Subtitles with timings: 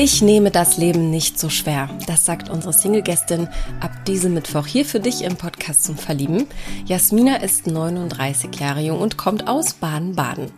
[0.00, 1.90] Ich nehme das Leben nicht so schwer.
[2.06, 3.48] Das sagt unsere Single-Gästin
[3.80, 6.46] ab diesem Mittwoch hier für dich im Podcast zum Verlieben.
[6.86, 10.52] Jasmina ist 39 Jahre jung und kommt aus Baden-Baden.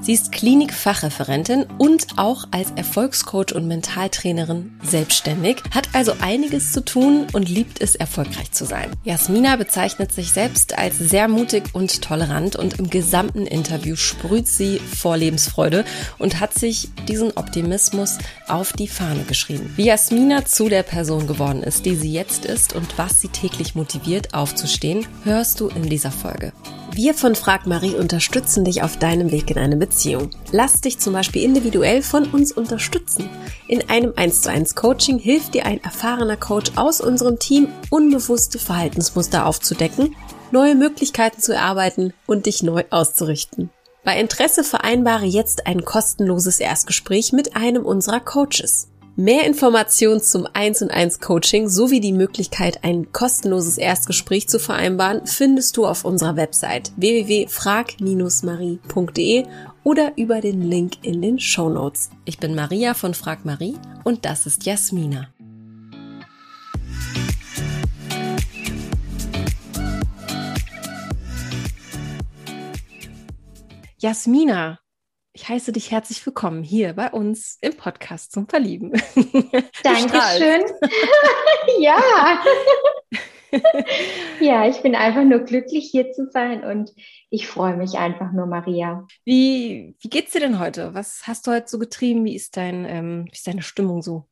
[0.00, 7.26] Sie ist Klinikfachreferentin und auch als Erfolgscoach und Mentaltrainerin selbstständig, hat also einiges zu tun
[7.34, 8.90] und liebt es, erfolgreich zu sein.
[9.04, 14.78] Jasmina bezeichnet sich selbst als sehr mutig und tolerant und im gesamten Interview sprüht sie
[14.78, 15.84] vor Lebensfreude
[16.18, 18.16] und hat sich diesen Optimismus
[18.46, 19.72] auf die Fahne geschrieben.
[19.76, 23.74] Wie Jasmina zu der Person geworden ist, die sie jetzt ist und was sie täglich
[23.74, 26.52] motiviert aufzustehen, hörst du in dieser Folge.
[26.92, 30.30] Wir von Frag Marie unterstützen dich auf deinem Weg in eine Beziehung.
[30.50, 33.28] Lass dich zum Beispiel individuell von uns unterstützen.
[33.68, 38.58] In einem 1 zu 1 Coaching hilft dir ein erfahrener Coach aus unserem Team, unbewusste
[38.58, 40.16] Verhaltensmuster aufzudecken,
[40.50, 43.70] neue Möglichkeiten zu erarbeiten und dich neu auszurichten.
[44.04, 48.88] Bei Interesse vereinbare jetzt ein kostenloses Erstgespräch mit einem unserer Coaches.
[49.20, 55.26] Mehr Informationen zum 1 und 1 Coaching sowie die Möglichkeit, ein kostenloses Erstgespräch zu vereinbaren,
[55.26, 59.46] findest du auf unserer Website www.frag-marie.de
[59.82, 62.10] oder über den Link in den Show Notes.
[62.26, 65.30] Ich bin Maria von Frag Marie und das ist Jasmina.
[74.00, 74.78] Jasmina,
[75.32, 78.92] ich heiße dich herzlich willkommen hier bei uns im Podcast zum Verlieben.
[79.82, 80.62] Dankeschön.
[81.80, 82.38] ja.
[84.40, 86.92] ja, ich bin einfach nur glücklich, hier zu sein und
[87.28, 89.04] ich freue mich einfach nur, Maria.
[89.24, 90.94] Wie, wie geht's dir denn heute?
[90.94, 92.24] Was hast du heute so getrieben?
[92.24, 94.28] Wie ist, dein, ähm, wie ist deine Stimmung so?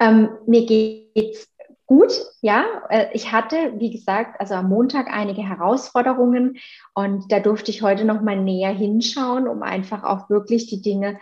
[0.00, 1.48] Ähm, mir geht's
[1.88, 2.64] gut, ja.
[2.90, 6.58] Äh, ich hatte, wie gesagt, also am Montag einige Herausforderungen
[6.94, 11.18] und da durfte ich heute noch mal näher hinschauen, um einfach auch wirklich die Dinge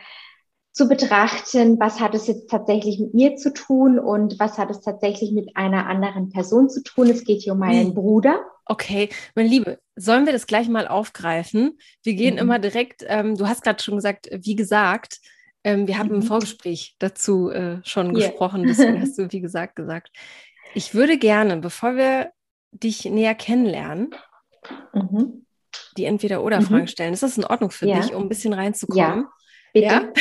[0.72, 4.82] zu betrachten, was hat es jetzt tatsächlich mit mir zu tun und was hat es
[4.82, 7.08] tatsächlich mit einer anderen Person zu tun.
[7.08, 7.94] Es geht hier um meinen hm.
[7.94, 8.44] Bruder.
[8.66, 11.78] Okay, meine Liebe, sollen wir das gleich mal aufgreifen?
[12.02, 12.40] Wir gehen mhm.
[12.40, 15.20] immer direkt, ähm, du hast gerade schon gesagt, wie gesagt,
[15.66, 16.16] ähm, wir haben mhm.
[16.16, 18.28] im Vorgespräch dazu äh, schon yeah.
[18.28, 20.10] gesprochen, deswegen hast du, wie gesagt, gesagt.
[20.76, 22.32] Ich würde gerne, bevor wir
[22.70, 24.14] dich näher kennenlernen,
[24.92, 25.46] mhm.
[25.96, 26.86] die Entweder-Oder-Fragen mhm.
[26.86, 27.14] stellen.
[27.14, 27.98] Ist das in Ordnung für ja.
[27.98, 29.24] dich, um ein bisschen reinzukommen?
[29.24, 29.32] Ja,
[29.72, 29.86] bitte.
[29.86, 30.00] Ja?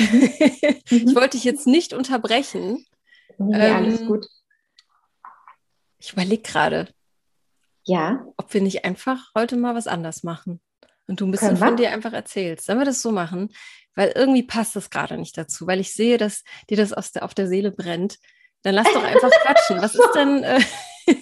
[0.92, 1.08] Mhm.
[1.08, 2.86] ich wollte dich jetzt nicht unterbrechen.
[3.38, 4.28] Ja, ähm, alles gut.
[5.98, 6.88] Ich überlege gerade,
[7.84, 8.26] ja.
[8.38, 10.62] ob wir nicht einfach heute mal was anders machen
[11.08, 12.66] und du ein bisschen von dir einfach erzählst.
[12.66, 13.50] Sollen wir das so machen?
[13.94, 17.34] Weil irgendwie passt das gerade nicht dazu, weil ich sehe, dass dir das der, auf
[17.34, 18.20] der Seele brennt,
[18.66, 19.80] dann lass doch einfach quatschen.
[19.80, 20.44] Was ist denn?
[20.44, 20.60] Äh,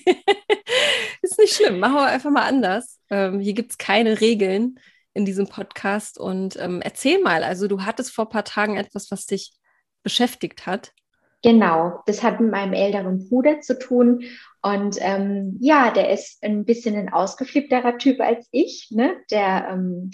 [1.21, 1.79] ist nicht schlimm.
[1.79, 3.01] Machen wir einfach mal anders.
[3.09, 4.79] Ähm, hier gibt es keine Regeln
[5.13, 6.17] in diesem Podcast.
[6.17, 9.51] Und ähm, erzähl mal, also du hattest vor ein paar Tagen etwas, was dich
[10.03, 10.93] beschäftigt hat.
[11.43, 14.23] Genau, das hat mit meinem älteren Bruder zu tun.
[14.61, 18.87] Und ähm, ja, der ist ein bisschen ein ausgeflippterer Typ als ich.
[18.91, 19.17] Ne?
[19.31, 20.11] Der ähm,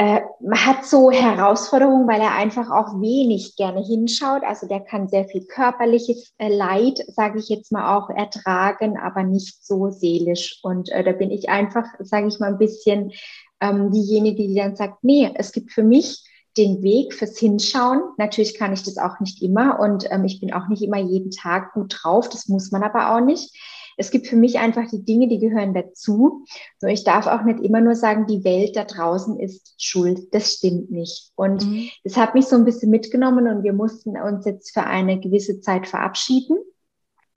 [0.00, 0.22] äh,
[0.52, 4.42] hat so Herausforderungen, weil er einfach auch wenig gerne hinschaut.
[4.44, 9.24] Also der kann sehr viel körperliches äh, Leid, sage ich jetzt mal auch, ertragen, aber
[9.24, 10.58] nicht so seelisch.
[10.62, 13.12] Und äh, da bin ich einfach, sage ich mal, ein bisschen
[13.60, 16.24] ähm, diejenige, die dann sagt, nee, es gibt für mich
[16.56, 18.00] den Weg fürs Hinschauen.
[18.16, 21.30] Natürlich kann ich das auch nicht immer und ähm, ich bin auch nicht immer jeden
[21.30, 22.30] Tag gut drauf.
[22.30, 23.54] Das muss man aber auch nicht
[24.00, 26.46] es gibt für mich einfach die Dinge, die gehören dazu.
[26.80, 30.32] Nur ich darf auch nicht immer nur sagen, die Welt da draußen ist schuld.
[30.32, 31.30] Das stimmt nicht.
[31.34, 31.90] Und mhm.
[32.02, 35.60] das hat mich so ein bisschen mitgenommen und wir mussten uns jetzt für eine gewisse
[35.60, 36.56] Zeit verabschieden.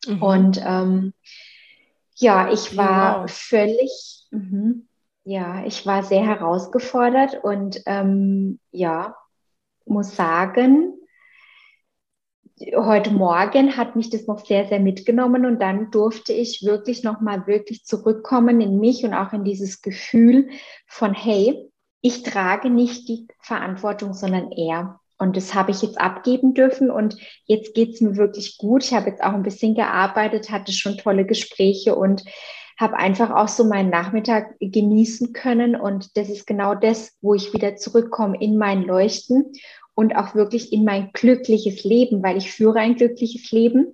[0.07, 0.23] Mhm.
[0.23, 1.13] Und ähm,
[2.15, 3.31] ja, ich war wow.
[3.31, 4.75] völlig, mh,
[5.25, 9.17] ja, ich war sehr herausgefordert und ähm, ja,
[9.85, 10.93] muss sagen,
[12.75, 17.47] heute Morgen hat mich das noch sehr, sehr mitgenommen und dann durfte ich wirklich nochmal
[17.47, 20.49] wirklich zurückkommen in mich und auch in dieses Gefühl
[20.87, 21.69] von, hey,
[22.01, 24.99] ich trage nicht die Verantwortung, sondern er.
[25.17, 27.15] Und das habe ich jetzt abgeben dürfen und
[27.45, 28.83] jetzt geht es mir wirklich gut.
[28.83, 32.23] Ich habe jetzt auch ein bisschen gearbeitet, hatte schon tolle Gespräche und
[32.79, 35.75] habe einfach auch so meinen Nachmittag genießen können.
[35.75, 39.53] Und das ist genau das, wo ich wieder zurückkomme in mein Leuchten
[39.95, 43.93] und auch wirklich in mein glückliches Leben, weil ich führe ein glückliches Leben.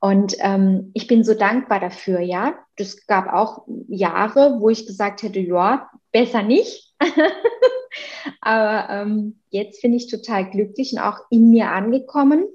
[0.00, 2.54] Und ähm, ich bin so dankbar dafür, ja.
[2.76, 6.94] Das gab auch Jahre, wo ich gesagt hätte, ja, besser nicht.
[8.40, 12.46] Aber ähm, jetzt bin ich total glücklich und auch in mir angekommen.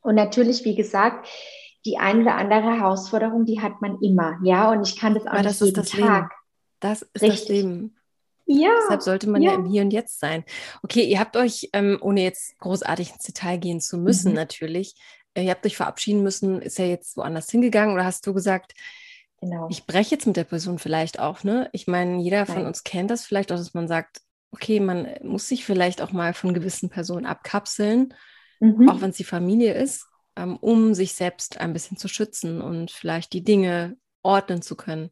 [0.00, 1.28] Und natürlich, wie gesagt,
[1.86, 4.72] die eine oder andere Herausforderung, die hat man immer, ja.
[4.72, 5.98] Und ich kann das auch Aber nicht das jeden Tag.
[5.98, 6.30] Leben.
[6.80, 7.40] Das ist Richtig.
[7.40, 7.96] das Leben.
[8.46, 8.70] Ja.
[8.82, 9.52] Deshalb sollte man ja.
[9.52, 9.58] ja.
[9.58, 10.44] im Hier und Jetzt sein.
[10.82, 14.36] Okay, ihr habt euch, ähm, ohne jetzt großartig ins Detail gehen zu müssen, mhm.
[14.36, 14.94] natürlich,
[15.34, 16.60] äh, ihr habt euch verabschieden müssen.
[16.60, 18.74] Ist er jetzt woanders hingegangen oder hast du gesagt,
[19.40, 19.68] genau.
[19.70, 21.68] ich breche jetzt mit der Person vielleicht auch, ne?
[21.72, 24.20] Ich meine, jeder von uns kennt das vielleicht auch, dass man sagt,
[24.50, 28.14] okay, man muss sich vielleicht auch mal von gewissen Personen abkapseln,
[28.60, 28.88] mhm.
[28.88, 30.06] auch wenn es die Familie ist,
[30.36, 35.10] ähm, um sich selbst ein bisschen zu schützen und vielleicht die Dinge ordnen zu können.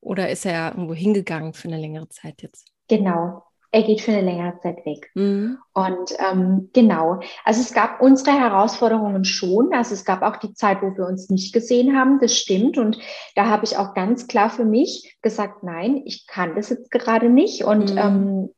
[0.00, 2.73] Oder ist er irgendwo hingegangen für eine längere Zeit jetzt?
[2.88, 3.42] Genau,
[3.74, 5.10] er geht für eine längere Zeit weg.
[5.14, 5.58] Mhm.
[5.72, 9.72] Und ähm, genau, also es gab unsere Herausforderungen schon.
[9.74, 12.78] Also es gab auch die Zeit, wo wir uns nicht gesehen haben, das stimmt.
[12.78, 12.98] Und
[13.34, 17.28] da habe ich auch ganz klar für mich gesagt, nein, ich kann das jetzt gerade
[17.28, 17.64] nicht.
[17.64, 17.98] Und mhm.
[17.98, 18.50] ähm,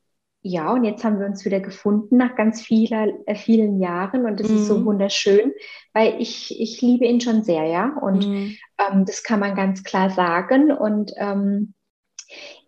[0.43, 4.39] ja, und jetzt haben wir uns wieder gefunden nach ganz vieler, äh, vielen Jahren und
[4.39, 4.57] das mhm.
[4.57, 4.85] ist so mhm.
[4.85, 5.53] wunderschön,
[5.95, 7.97] weil ich, ich liebe ihn schon sehr, ja.
[8.03, 8.55] Und mhm.
[8.79, 10.71] ähm, das kann man ganz klar sagen.
[10.71, 11.73] Und ähm,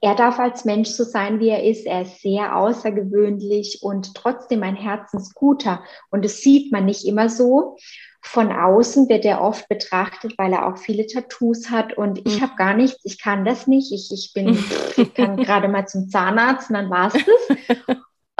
[0.00, 1.86] er darf als Mensch so sein, wie er ist.
[1.86, 5.82] Er ist sehr außergewöhnlich und trotzdem ein Herzensguter.
[6.10, 7.76] Und das sieht man nicht immer so.
[8.22, 12.42] Von außen wird er oft betrachtet, weil er auch viele Tattoos hat und ich mhm.
[12.42, 13.92] habe gar nichts, ich kann das nicht.
[13.92, 14.58] Ich, ich bin,
[14.96, 17.78] ich kann gerade mal zum Zahnarzt und dann war es das.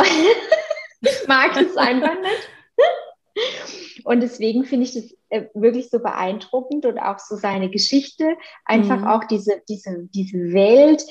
[1.00, 4.04] ich mag das einfach nicht.
[4.04, 9.00] Und deswegen finde ich das äh, wirklich so beeindruckend und auch so seine Geschichte, einfach
[9.00, 9.06] mhm.
[9.06, 11.04] auch diese, diese, diese Welt,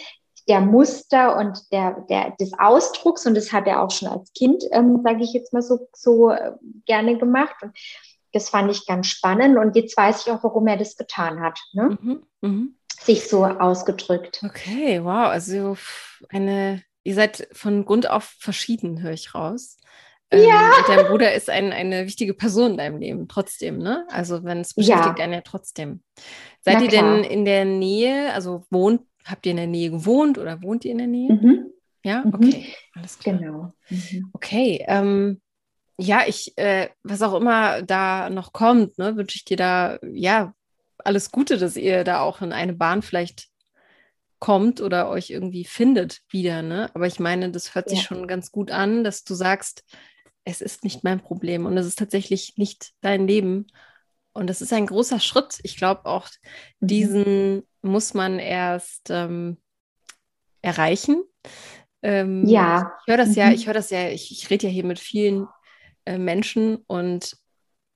[0.48, 4.64] der Muster und der, der, des Ausdrucks und das hat er auch schon als Kind,
[4.72, 6.54] ähm, sage ich jetzt mal so, so äh,
[6.86, 7.56] gerne gemacht.
[7.62, 7.78] Und
[8.34, 11.60] das fand ich ganz spannend und jetzt weiß ich auch, warum er das getan hat.
[11.74, 11.98] Ne?
[12.02, 12.68] Mhm, mh.
[13.00, 14.42] Sich so ausgedrückt.
[14.44, 15.28] Okay, wow.
[15.28, 15.78] Also
[16.30, 19.78] eine, ihr seid von Grund auf verschieden, höre ich raus.
[20.30, 20.72] Ähm, ja.
[20.78, 24.06] Und dein Bruder ist ein, eine wichtige Person in deinem Leben, trotzdem, ne?
[24.10, 25.24] Also wenn es beschäftigt ja.
[25.24, 26.02] einen ja trotzdem.
[26.62, 27.16] Seid Na ihr klar.
[27.16, 30.92] denn in der Nähe, also wohnt, habt ihr in der Nähe gewohnt oder wohnt ihr
[30.92, 31.34] in der Nähe?
[31.34, 31.66] Mhm.
[32.04, 32.34] Ja, mhm.
[32.34, 33.38] okay, alles klar.
[33.38, 33.74] Genau.
[33.90, 34.30] Mhm.
[34.34, 35.42] Okay, ähm,
[35.98, 40.54] ja, ich, äh, was auch immer da noch kommt, ne, wünsche ich dir da, ja,
[40.98, 43.48] alles Gute, dass ihr da auch in eine Bahn vielleicht
[44.40, 46.92] kommt oder euch irgendwie findet wieder, ne?
[46.94, 49.84] Aber ich meine, das hört sich schon ganz gut an, dass du sagst,
[50.48, 53.68] es ist nicht mein Problem und es ist tatsächlich nicht dein Leben.
[54.32, 55.60] Und das ist ein großer Schritt.
[55.64, 56.30] Ich glaube auch,
[56.80, 56.88] mhm.
[56.88, 59.58] diesen muss man erst ähm,
[60.62, 61.24] erreichen.
[62.02, 62.94] Ähm, ja.
[63.02, 63.54] Ich höre das ja, mhm.
[63.56, 65.48] ich höre das ja, ich, ich rede ja hier mit vielen
[66.06, 67.38] äh, Menschen und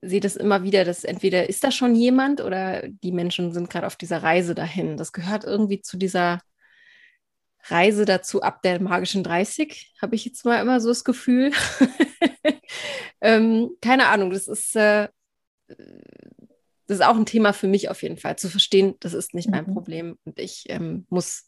[0.01, 3.87] sehe das immer wieder, dass entweder ist da schon jemand oder die Menschen sind gerade
[3.87, 4.97] auf dieser Reise dahin.
[4.97, 6.39] Das gehört irgendwie zu dieser
[7.65, 11.51] Reise dazu ab der magischen 30, habe ich jetzt mal immer so das Gefühl.
[13.21, 15.07] ähm, keine Ahnung, das ist, äh,
[15.67, 19.49] das ist auch ein Thema für mich auf jeden Fall, zu verstehen, das ist nicht
[19.49, 19.73] mein mhm.
[19.73, 21.45] Problem und ich ähm, muss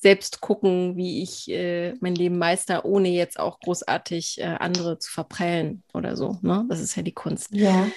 [0.00, 5.10] selbst gucken, wie ich äh, mein Leben meister, ohne jetzt auch großartig äh, andere zu
[5.10, 6.38] verprellen oder so.
[6.40, 6.64] Ne?
[6.68, 7.52] Das ist ja die Kunst.
[7.52, 7.88] Ja.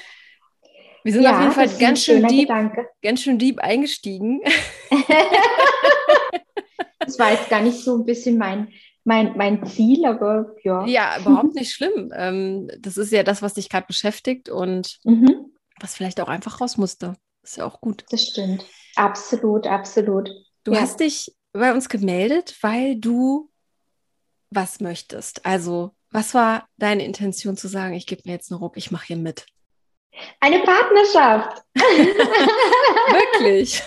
[1.04, 2.50] Wir sind ja, auf jeden Fall ganz schön, deep,
[3.02, 4.42] ganz schön deep eingestiegen.
[7.06, 8.70] das war jetzt gar nicht so ein bisschen mein,
[9.04, 10.86] mein, mein Ziel, aber ja.
[10.86, 12.12] Ja, überhaupt nicht schlimm.
[12.16, 15.52] Ähm, das ist ja das, was dich gerade beschäftigt und mhm.
[15.80, 17.16] was vielleicht auch einfach raus musste.
[17.44, 18.06] Ist ja auch gut.
[18.12, 18.66] Das stimmt.
[18.96, 20.30] Absolut, absolut.
[20.64, 20.82] Du ja.
[20.82, 23.50] hast dich bei uns gemeldet, weil du
[24.52, 25.46] was möchtest.
[25.46, 29.08] Also, was war deine Intention zu sagen, ich gebe mir jetzt einen Ruck, ich mache
[29.08, 29.46] hier mit?
[30.40, 31.64] Eine Partnerschaft.
[33.12, 33.82] Wirklich?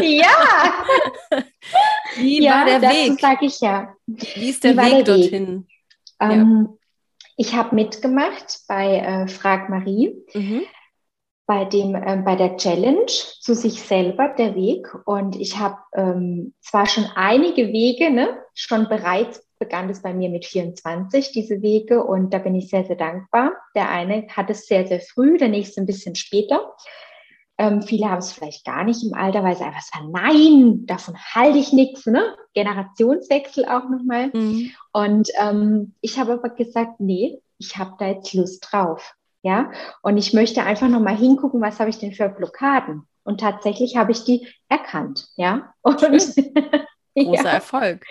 [0.00, 0.84] ja.
[2.16, 3.20] Wie ja, war der das Weg?
[3.20, 3.94] sage ich ja.
[4.06, 5.66] Wie ist der Wie Weg der dorthin?
[6.20, 6.76] Ähm, ja.
[7.36, 10.16] Ich habe mitgemacht bei äh, Frag Marie.
[10.34, 10.62] Mhm
[11.46, 16.54] bei dem äh, bei der Challenge zu sich selber der Weg und ich habe ähm,
[16.60, 22.04] zwar schon einige Wege ne schon bereits begann es bei mir mit 24 diese Wege
[22.04, 25.48] und da bin ich sehr sehr dankbar der eine hat es sehr sehr früh der
[25.48, 26.72] nächste ein bisschen später
[27.58, 31.16] ähm, viele haben es vielleicht gar nicht im Alter weil sie einfach sagen nein davon
[31.16, 34.70] halte ich nichts ne Generationswechsel auch nochmal mhm.
[34.92, 39.14] und ähm, ich habe aber gesagt nee ich habe da jetzt Lust drauf
[39.46, 39.70] ja,
[40.02, 43.06] und ich möchte einfach noch mal hingucken, was habe ich denn für Blockaden?
[43.22, 45.72] Und tatsächlich habe ich die erkannt, ja.
[45.82, 46.00] Und
[47.14, 47.50] Großer ja.
[47.50, 48.04] Erfolg.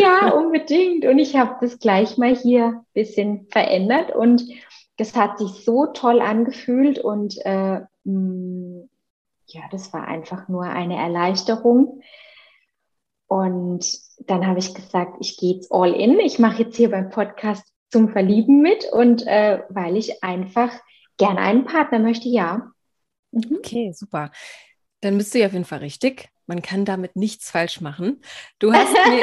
[0.00, 1.04] Ja, unbedingt.
[1.04, 4.42] Und ich habe das gleich mal hier ein bisschen verändert und
[4.96, 8.88] das hat sich so toll angefühlt und äh, mh, mm,
[9.48, 12.00] ja, das war einfach nur eine Erleichterung.
[13.28, 13.86] Und
[14.18, 16.18] dann habe ich gesagt, ich gehe jetzt all in.
[16.20, 20.72] Ich mache jetzt hier beim Podcast zum Verlieben mit und äh, weil ich einfach
[21.16, 22.70] gerne einen Partner möchte, ja.
[23.32, 23.56] Mhm.
[23.58, 24.30] Okay, super.
[25.00, 26.28] Dann bist du ja auf jeden Fall richtig.
[26.46, 28.22] Man kann damit nichts falsch machen.
[28.58, 29.22] Du hast mir,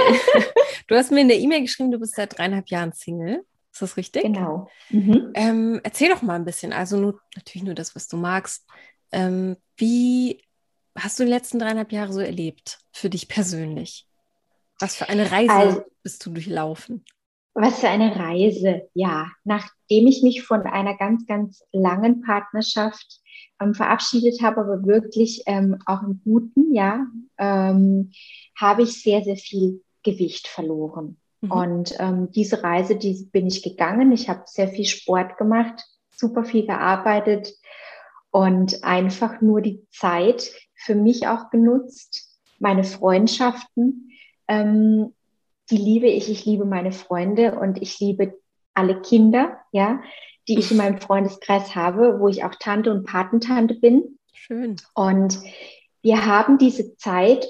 [0.88, 3.46] du hast mir in der E-Mail geschrieben, du bist seit dreieinhalb Jahren Single.
[3.72, 4.24] Ist das richtig?
[4.24, 4.70] Genau.
[4.90, 5.32] Mhm.
[5.34, 8.68] Ähm, erzähl doch mal ein bisschen, also nur, natürlich nur das, was du magst.
[9.12, 10.44] Ähm, wie
[10.96, 14.08] hast du die letzten dreieinhalb Jahre so erlebt für dich persönlich?
[14.80, 17.04] Was für eine Reise also, bist du durchlaufen?
[17.56, 19.28] Was für eine Reise, ja.
[19.44, 23.22] Nachdem ich mich von einer ganz, ganz langen Partnerschaft
[23.62, 27.06] ähm, verabschiedet habe, aber wirklich ähm, auch im Guten, ja,
[27.38, 28.12] ähm,
[28.60, 31.18] habe ich sehr, sehr viel Gewicht verloren.
[31.42, 31.52] Mhm.
[31.52, 34.12] Und ähm, diese Reise, die bin ich gegangen.
[34.12, 35.84] Ich habe sehr viel Sport gemacht,
[36.16, 37.54] super viel gearbeitet
[38.32, 44.12] und einfach nur die Zeit für mich auch genutzt, meine Freundschaften,
[44.48, 45.14] ähm,
[45.70, 46.30] die liebe ich.
[46.30, 48.40] Ich liebe meine Freunde und ich liebe
[48.74, 50.02] alle Kinder, ja,
[50.48, 54.20] die ich in meinem Freundeskreis habe, wo ich auch Tante und Patentante bin.
[54.34, 54.76] Schön.
[54.94, 55.40] Und
[56.02, 57.48] wir haben diese Zeit,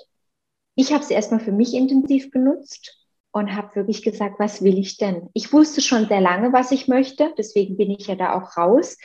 [0.76, 3.00] ich habe sie erstmal für mich intensiv genutzt
[3.32, 5.30] und habe wirklich gesagt, was will ich denn?
[5.34, 8.98] Ich wusste schon sehr lange, was ich möchte, deswegen bin ich ja da auch raus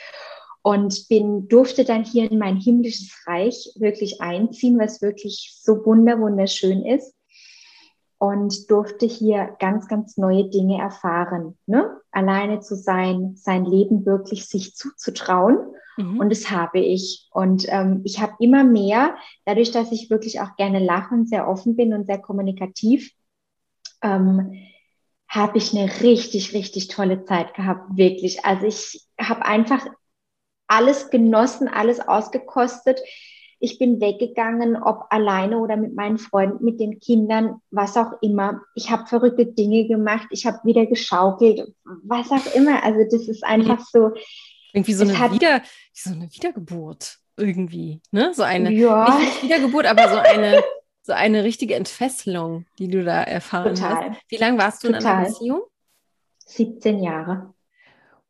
[0.61, 6.19] und bin durfte dann hier in mein himmlisches Reich wirklich einziehen, was wirklich so wunder
[6.19, 7.15] wunderschön ist
[8.19, 11.57] und durfte hier ganz, ganz neue Dinge erfahren.
[11.65, 11.97] Ne?
[12.11, 15.57] Alleine zu sein, sein Leben wirklich sich zuzutrauen.
[15.95, 16.19] Mhm.
[16.19, 17.29] Und das habe ich.
[17.31, 21.47] Und ähm, ich habe immer mehr, dadurch, dass ich wirklich auch gerne lache und sehr
[21.47, 23.13] offen bin und sehr kommunikativ,
[24.01, 24.53] ähm,
[25.29, 28.43] habe ich eine richtig, richtig tolle Zeit gehabt, wirklich.
[28.43, 29.85] Also ich habe einfach
[30.67, 32.99] alles genossen, alles ausgekostet
[33.59, 38.61] ich bin weggegangen, ob alleine oder mit meinen Freunden, mit den Kindern, was auch immer.
[38.73, 42.83] Ich habe verrückte Dinge gemacht, ich habe wieder geschaukelt, was auch immer.
[42.83, 44.11] Also das ist einfach so.
[44.71, 45.61] Irgendwie so, eine, hat, Wieder,
[45.93, 48.33] so eine Wiedergeburt irgendwie, ne?
[48.33, 49.17] So eine, ja.
[49.19, 50.63] nicht Wiedergeburt, aber so eine,
[51.01, 54.11] so eine richtige Entfesselung, die du da erfahren Total.
[54.11, 54.21] hast.
[54.29, 55.01] Wie lange warst du Total.
[55.01, 55.61] in einer Beziehung?
[56.45, 57.53] 17 Jahre.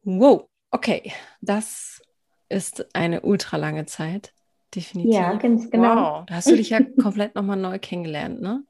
[0.03, 1.11] Wow, okay.
[1.41, 2.01] Das
[2.47, 4.33] ist eine ultra lange Zeit.
[4.75, 5.13] Definitiv.
[5.13, 5.95] Ja, ganz genau.
[5.95, 8.63] Wow, da hast du dich ja komplett nochmal neu kennengelernt, ne?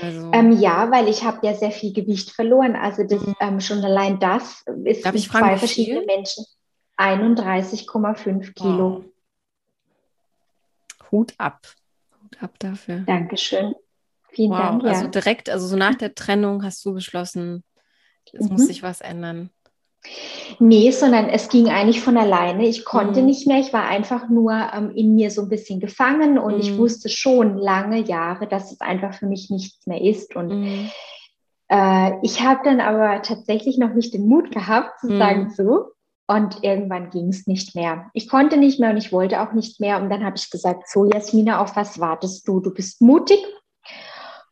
[0.00, 2.76] Also, ähm, ja, weil ich habe ja sehr viel Gewicht verloren.
[2.76, 3.34] Also das, mhm.
[3.40, 6.44] ähm, schon allein das ist Darf ich fragen, zwei verschiedene Menschen.
[6.96, 9.04] 31,5 Kilo.
[9.04, 9.04] Wow.
[11.10, 11.66] Hut ab.
[12.22, 13.00] Hut ab dafür.
[13.00, 13.74] Dankeschön.
[14.28, 14.58] Vielen wow.
[14.58, 14.82] Dank.
[14.84, 14.88] Ja.
[14.90, 17.64] Also direkt, also so nach der Trennung hast du beschlossen,
[18.32, 18.52] es mhm.
[18.52, 19.50] muss sich was ändern.
[20.58, 22.66] Nee, sondern es ging eigentlich von alleine.
[22.66, 23.26] Ich konnte mhm.
[23.26, 23.58] nicht mehr.
[23.58, 26.60] Ich war einfach nur ähm, in mir so ein bisschen gefangen und mhm.
[26.60, 30.34] ich wusste schon lange Jahre, dass es einfach für mich nichts mehr ist.
[30.34, 30.90] Und mhm.
[31.68, 35.50] äh, ich habe dann aber tatsächlich noch nicht den Mut gehabt zu sagen mhm.
[35.50, 35.86] so.
[36.28, 38.10] Und irgendwann ging es nicht mehr.
[38.14, 40.00] Ich konnte nicht mehr und ich wollte auch nicht mehr.
[40.00, 42.60] Und dann habe ich gesagt, so Jasmina, auf was wartest du?
[42.60, 43.38] Du bist mutig.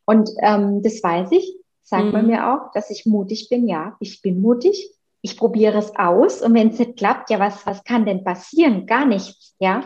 [0.05, 1.57] Und ähm, das weiß ich.
[1.83, 2.31] Sagt man mhm.
[2.33, 3.67] mir auch, dass ich mutig bin.
[3.67, 7.67] Ja, ich bin mutig ich probiere es aus und wenn es nicht klappt, ja, was,
[7.67, 8.87] was kann denn passieren?
[8.87, 9.83] Gar nichts, ja.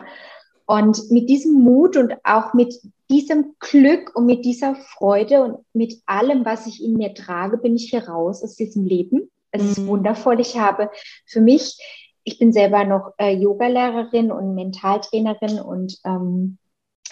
[0.67, 2.75] Und mit diesem Mut und auch mit
[3.11, 7.76] diesem Glück und mit dieser Freude und mit allem, was ich in mir trage, bin
[7.76, 9.31] ich hier raus aus diesem Leben.
[9.50, 9.71] Es mhm.
[9.71, 10.41] ist wundervoll.
[10.41, 10.91] Ich habe
[11.26, 11.79] für mich,
[12.23, 16.59] ich bin selber noch äh, Yogalehrerin und Mentaltrainerin und ähm,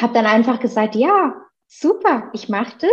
[0.00, 1.34] habe dann einfach gesagt, ja,
[1.68, 2.90] super, ich mache das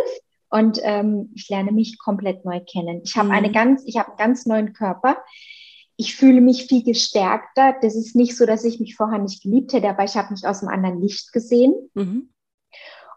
[0.49, 3.01] und ähm, ich lerne mich komplett neu kennen.
[3.03, 3.35] Ich habe mhm.
[3.35, 5.17] eine ganz, ich habe einen ganz neuen Körper.
[5.95, 7.75] Ich fühle mich viel gestärkter.
[7.81, 10.47] Das ist nicht so, dass ich mich vorher nicht geliebt hätte, aber ich habe mich
[10.47, 11.73] aus einem anderen Licht gesehen.
[11.93, 12.29] Mhm.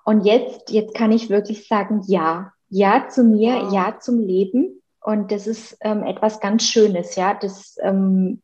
[0.05, 3.73] Und jetzt, jetzt kann ich wirklich sagen, ja, ja zu mir, wow.
[3.73, 4.83] ja zum Leben.
[5.01, 7.35] Und das ist ähm, etwas ganz Schönes, ja.
[7.35, 8.43] Das ähm,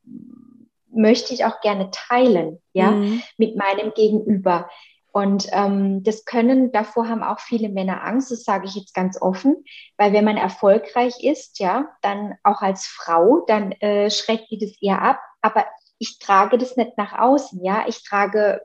[0.91, 3.23] möchte ich auch gerne teilen, ja, mhm.
[3.37, 4.69] mit meinem Gegenüber.
[5.13, 9.21] Und ähm, das können, davor haben auch viele Männer Angst, das sage ich jetzt ganz
[9.21, 9.65] offen,
[9.97, 14.73] weil wenn man erfolgreich ist, ja, dann auch als Frau, dann äh, schreckt die das
[14.81, 15.21] eher ab.
[15.41, 15.67] Aber
[15.99, 18.63] ich trage das nicht nach außen, ja, ich trage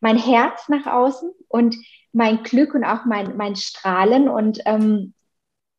[0.00, 1.76] mein Herz nach außen und
[2.12, 5.14] mein Glück und auch mein, mein Strahlen und ähm,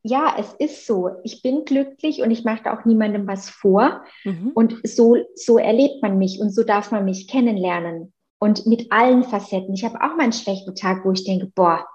[0.05, 1.11] ja, es ist so.
[1.23, 4.03] Ich bin glücklich und ich mache auch niemandem was vor.
[4.25, 4.51] Mhm.
[4.53, 8.13] Und so, so erlebt man mich und so darf man mich kennenlernen
[8.43, 9.73] und mit allen Facetten.
[9.73, 11.87] Ich habe auch mal einen schlechten Tag, wo ich denke, boah,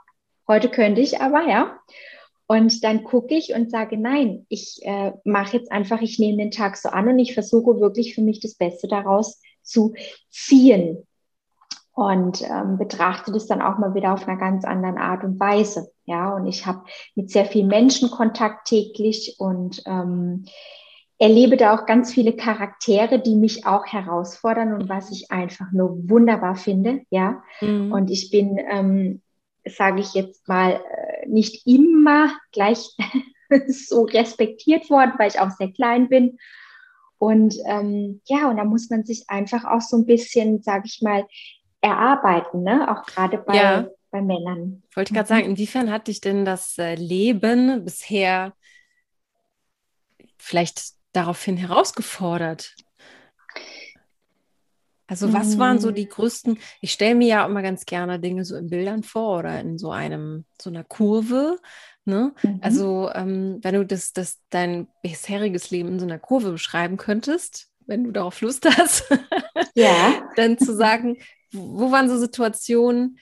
[0.49, 1.79] heute könnte ich aber, ja.
[2.47, 6.51] Und dann gucke ich und sage, nein, ich äh, mache jetzt einfach, ich nehme den
[6.51, 9.93] Tag so an und ich versuche wirklich für mich das Beste daraus zu
[10.31, 11.07] ziehen.
[11.93, 15.93] Und ähm, betrachte das dann auch mal wieder auf einer ganz anderen Art und Weise.
[16.07, 16.83] Ja, und ich habe
[17.15, 20.47] mit sehr vielen Menschen Kontakt täglich und ähm,
[21.19, 26.09] erlebe da auch ganz viele Charaktere, die mich auch herausfordern und was ich einfach nur
[26.09, 27.43] wunderbar finde, ja.
[27.61, 27.93] Mhm.
[27.93, 29.21] Und ich bin ähm,
[29.77, 32.91] sage ich jetzt mal, äh, nicht immer gleich
[33.69, 36.39] so respektiert worden, weil ich auch sehr klein bin.
[37.19, 41.03] Und ähm, ja, und da muss man sich einfach auch so ein bisschen, sage ich
[41.03, 41.27] mal,
[41.81, 42.91] erarbeiten, ne?
[42.91, 43.89] auch gerade bei, ja.
[44.11, 44.83] bei Männern.
[44.95, 45.51] Wollte ich gerade sagen, mhm.
[45.51, 48.53] inwiefern hat dich denn das äh, Leben bisher
[50.37, 52.75] vielleicht daraufhin herausgefordert?
[55.11, 56.11] Also was waren so die mm.
[56.11, 59.79] größten, ich stelle mir ja immer ganz gerne Dinge so in Bildern vor oder in
[59.79, 61.59] so einem, so einer Kurve.
[62.05, 62.35] Ne?
[62.43, 62.61] Mhm.
[62.63, 67.71] Also ähm, wenn du das, das, dein bisheriges Leben in so einer Kurve beschreiben könntest,
[67.87, 69.05] wenn du darauf Lust hast,
[69.75, 70.29] ja.
[70.37, 71.17] dann zu sagen,
[71.53, 73.19] wo waren so Situationen,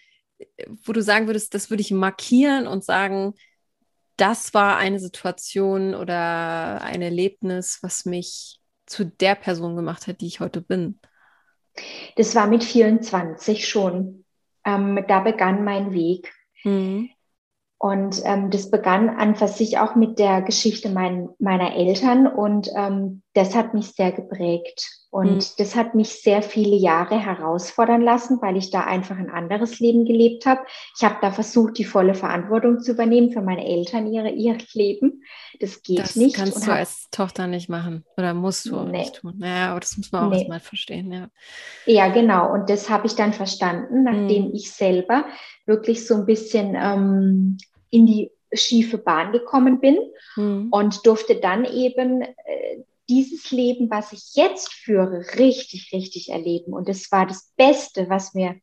[0.85, 3.35] wo du sagen würdest, das würde ich markieren und sagen,
[4.16, 10.26] das war eine Situation oder ein Erlebnis, was mich zu der Person gemacht hat, die
[10.26, 10.99] ich heute bin.
[12.16, 14.25] Das war mit 24 schon.
[14.64, 16.32] Ähm, da begann mein Weg.
[16.64, 17.11] Mhm.
[17.78, 22.70] Und ähm, das begann an für sich auch mit der Geschichte mein, meiner Eltern und
[22.75, 24.88] ähm, das hat mich sehr geprägt.
[25.11, 25.45] Und mhm.
[25.59, 30.05] das hat mich sehr viele Jahre herausfordern lassen, weil ich da einfach ein anderes Leben
[30.05, 30.61] gelebt habe.
[30.97, 35.23] Ich habe da versucht, die volle Verantwortung zu übernehmen für meine Eltern, ihre, ihr Leben.
[35.61, 36.37] Das geht das nicht.
[36.37, 38.99] Das kannst du hab, als Tochter nicht machen oder musst du nee.
[38.99, 39.35] nicht tun.
[39.38, 40.38] Naja, aber das muss man auch nee.
[40.38, 41.12] erstmal verstehen.
[41.12, 41.28] Ja.
[41.87, 42.52] ja, genau.
[42.52, 44.55] Und das habe ich dann verstanden, nachdem mhm.
[44.55, 45.26] ich selber
[45.66, 47.59] wirklich so ein bisschen ähm,
[47.90, 49.99] in die schiefe Bahn gekommen bin
[50.37, 50.69] mhm.
[50.71, 56.72] und durfte dann eben äh, dieses Leben, was ich jetzt führe, richtig, richtig erleben.
[56.72, 58.56] Und es war das Beste, was mir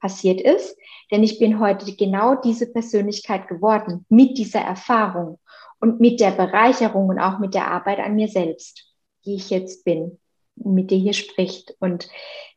[0.00, 0.76] passiert ist,
[1.10, 5.38] denn ich bin heute genau diese Persönlichkeit geworden mit dieser Erfahrung
[5.78, 8.86] und mit der Bereicherung und auch mit der Arbeit an mir selbst,
[9.24, 10.18] die ich jetzt bin,
[10.56, 11.74] mit dir hier spricht.
[11.80, 12.08] Und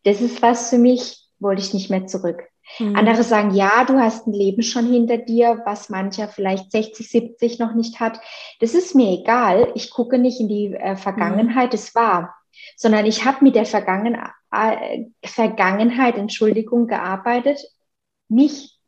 [0.04, 2.44] das ist was für mich, wollte ich nicht mehr zurück.
[2.80, 2.96] Mhm.
[2.96, 7.60] Andere sagen, ja, du hast ein Leben schon hinter dir, was mancher vielleicht 60, 70
[7.60, 8.20] noch nicht hat.
[8.60, 9.72] Das ist mir egal.
[9.76, 11.76] Ich gucke nicht in die äh, Vergangenheit, mhm.
[11.76, 12.36] es war,
[12.76, 14.18] sondern ich habe mit der Vergangen
[14.52, 17.60] äh, Vergangenheit, Entschuldigung, gearbeitet,
[18.30, 18.80] mich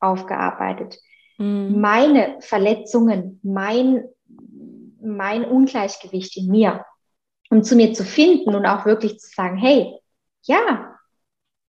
[0.00, 0.98] aufgearbeitet.
[1.38, 1.80] Mhm.
[1.80, 4.04] Meine Verletzungen, mein,
[5.00, 6.84] mein Ungleichgewicht in mir,
[7.50, 9.94] um zu mir zu finden und auch wirklich zu sagen, hey,
[10.42, 10.95] ja,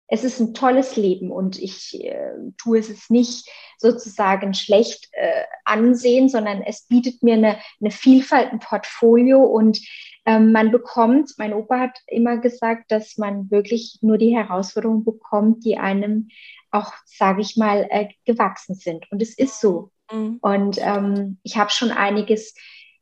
[0.07, 6.29] es ist ein tolles Leben und ich äh, tue es nicht sozusagen schlecht äh, ansehen,
[6.29, 9.79] sondern es bietet mir eine, eine Vielfalt, ein Portfolio und
[10.25, 15.65] ähm, man bekommt, mein Opa hat immer gesagt, dass man wirklich nur die Herausforderungen bekommt,
[15.65, 16.29] die einem
[16.71, 19.09] auch, sage ich mal, äh, gewachsen sind.
[19.11, 19.91] Und es ist so.
[20.11, 20.39] Mhm.
[20.41, 22.55] Und ähm, ich habe schon einiges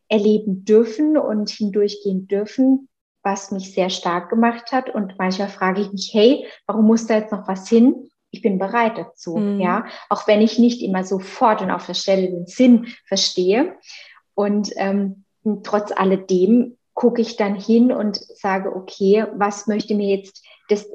[0.08, 2.90] erleben dürfen und hindurchgehen dürfen,
[3.26, 4.90] was mich sehr stark gemacht hat.
[4.90, 8.10] Und manchmal frage ich mich, hey, warum muss da jetzt noch was hin?
[8.30, 9.60] Ich bin bereit dazu, mhm.
[9.60, 9.86] ja.
[10.10, 13.76] Auch wenn ich nicht immer sofort und auf der Stelle den Sinn verstehe.
[14.36, 15.26] Und ähm,
[15.64, 20.88] trotz alledem gucke ich dann hin und sage, okay, was möchte mir jetzt das,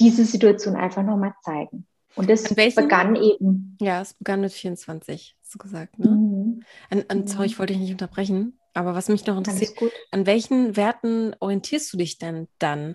[0.00, 1.86] diese Situation einfach nochmal zeigen?
[2.14, 3.76] Und das begann eben.
[3.80, 5.98] Ja, es begann mit 24, hast du gesagt.
[5.98, 6.10] Ne?
[6.10, 6.62] Mhm.
[6.90, 8.57] An, an, sorry, ich wollte dich nicht unterbrechen.
[8.78, 9.76] Aber was mich noch interessiert,
[10.12, 12.94] an welchen Werten orientierst du dich denn dann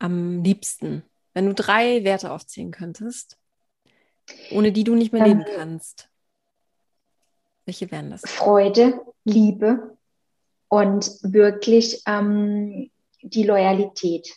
[0.00, 1.04] am liebsten?
[1.32, 3.38] Wenn du drei Werte aufzählen könntest,
[4.50, 6.10] ohne die du nicht mehr leben kannst.
[7.66, 8.22] Welche wären das?
[8.26, 9.96] Freude, Liebe
[10.66, 12.90] und wirklich ähm,
[13.22, 14.28] die Loyalität.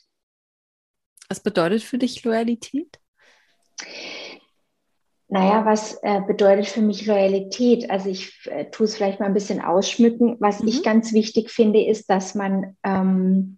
[1.29, 2.99] Was bedeutet für dich Loyalität?
[5.33, 7.89] Naja, was äh, bedeutet für mich Loyalität?
[7.89, 10.37] Also ich äh, tue es vielleicht mal ein bisschen ausschmücken.
[10.39, 10.67] Was mhm.
[10.67, 13.57] ich ganz wichtig finde, ist, dass man ähm,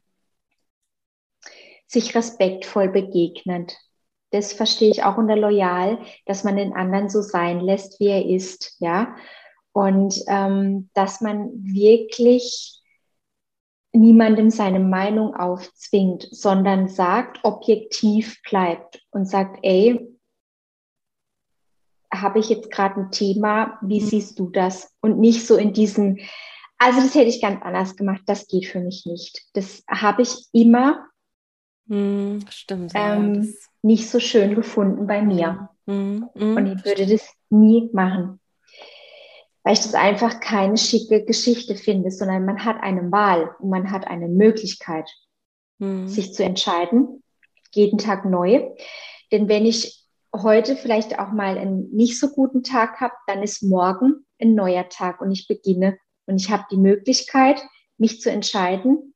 [1.85, 3.75] sich respektvoll begegnet.
[4.31, 8.25] Das verstehe ich auch unter loyal, dass man den anderen so sein lässt, wie er
[8.25, 9.13] ist, ja.
[9.73, 12.81] Und ähm, dass man wirklich
[13.91, 20.14] niemandem seine Meinung aufzwingt, sondern sagt, objektiv bleibt und sagt, ey,
[22.13, 24.05] habe ich jetzt gerade ein Thema, wie mhm.
[24.05, 24.93] siehst du das?
[25.01, 26.19] Und nicht so in diesen,
[26.77, 29.41] also das hätte ich ganz anders gemacht, das geht für mich nicht.
[29.53, 31.05] Das habe ich immer
[31.85, 33.49] mhm, stimmt, ähm, ja,
[33.81, 35.69] nicht so schön gefunden bei mir.
[35.85, 38.39] Mhm, mhm, und ich würde das nie machen.
[39.63, 43.91] Weil ich das einfach keine schicke Geschichte finde, sondern man hat eine Wahl und man
[43.91, 45.09] hat eine Möglichkeit,
[45.79, 46.07] mhm.
[46.07, 47.23] sich zu entscheiden,
[47.73, 48.69] jeden Tag neu.
[49.31, 50.04] Denn wenn ich
[50.43, 54.89] heute vielleicht auch mal einen nicht so guten Tag habe, dann ist morgen ein neuer
[54.89, 57.61] Tag und ich beginne und ich habe die Möglichkeit,
[57.97, 59.13] mich zu entscheiden,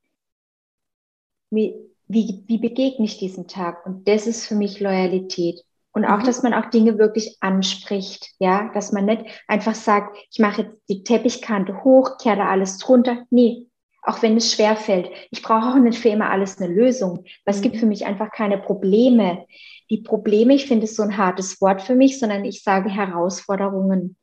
[1.49, 1.75] wie,
[2.08, 3.86] wie, wie begegne ich diesen Tag.
[3.86, 5.63] Und das ist für mich Loyalität.
[5.91, 6.25] Und Und auch, mhm.
[6.25, 10.82] dass man auch Dinge wirklich anspricht, ja, dass man nicht einfach sagt, ich mache jetzt
[10.88, 13.25] die Teppichkante hoch, kehre alles drunter.
[13.32, 13.68] Nee,
[14.10, 15.10] auch wenn es schwer fällt.
[15.30, 17.80] Ich brauche auch nicht für immer alles eine Lösung, weil es gibt mhm.
[17.80, 19.45] für mich einfach keine Probleme.
[19.91, 24.17] Die Probleme, ich finde es so ein hartes Wort für mich, sondern ich sage Herausforderungen.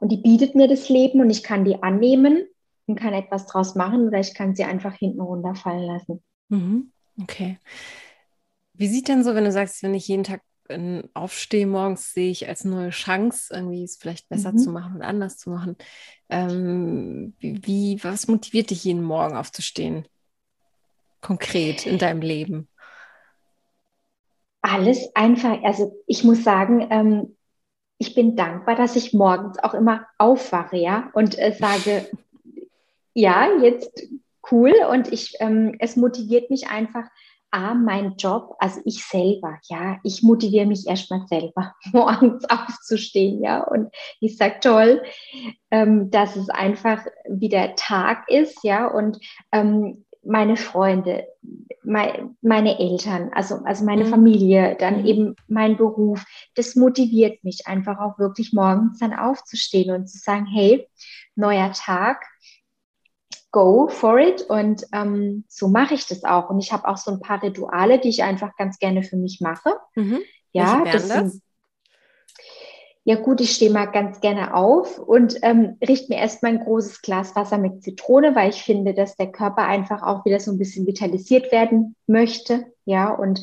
[0.00, 2.46] Und die bietet mir das Leben und ich kann die annehmen
[2.86, 6.22] und kann etwas draus machen oder ich kann sie einfach hinten runterfallen lassen.
[6.48, 6.90] Mhm.
[7.20, 7.58] Okay.
[8.72, 10.40] Wie sieht denn so, wenn du sagst, wenn ich jeden Tag
[11.14, 14.58] aufstehe morgens, sehe ich als neue Chance, irgendwie es vielleicht besser mhm.
[14.58, 15.76] zu machen und anders zu machen.
[16.28, 20.06] Ähm, wie, was motiviert dich jeden Morgen aufzustehen?
[21.20, 22.68] Konkret in deinem Leben?
[24.62, 25.62] Alles einfach.
[25.62, 27.36] Also ich muss sagen, ähm,
[27.98, 32.08] ich bin dankbar, dass ich morgens auch immer aufwache, ja, und äh, sage,
[33.14, 34.08] ja, jetzt
[34.50, 34.72] cool.
[34.90, 37.04] Und ich, ähm, es motiviert mich einfach,
[37.50, 43.62] A, mein Job, also ich selber, ja, ich motiviere mich erstmal selber, morgens aufzustehen, ja,
[43.62, 45.02] und ich sage toll,
[45.70, 49.18] ähm, dass es einfach wieder Tag ist, ja, und
[49.52, 51.26] ähm, meine Freunde,
[51.82, 54.08] mein, meine Eltern, also, also meine mhm.
[54.08, 55.06] Familie, dann mhm.
[55.06, 60.46] eben mein Beruf, das motiviert mich einfach auch wirklich morgens dann aufzustehen und zu sagen,
[60.46, 60.86] hey,
[61.36, 62.22] neuer Tag,
[63.50, 64.42] go for it.
[64.42, 66.50] Und ähm, so mache ich das auch.
[66.50, 69.40] Und ich habe auch so ein paar Rituale, die ich einfach ganz gerne für mich
[69.40, 69.74] mache.
[69.94, 70.20] Mhm.
[70.52, 71.32] Ja, das, das?
[71.32, 71.42] Sind,
[73.04, 77.00] ja gut, ich stehe mal ganz gerne auf und ähm, richte mir erstmal ein großes
[77.02, 80.58] Glas Wasser mit Zitrone, weil ich finde, dass der Körper einfach auch wieder so ein
[80.58, 82.66] bisschen vitalisiert werden möchte.
[82.84, 83.40] Ja, und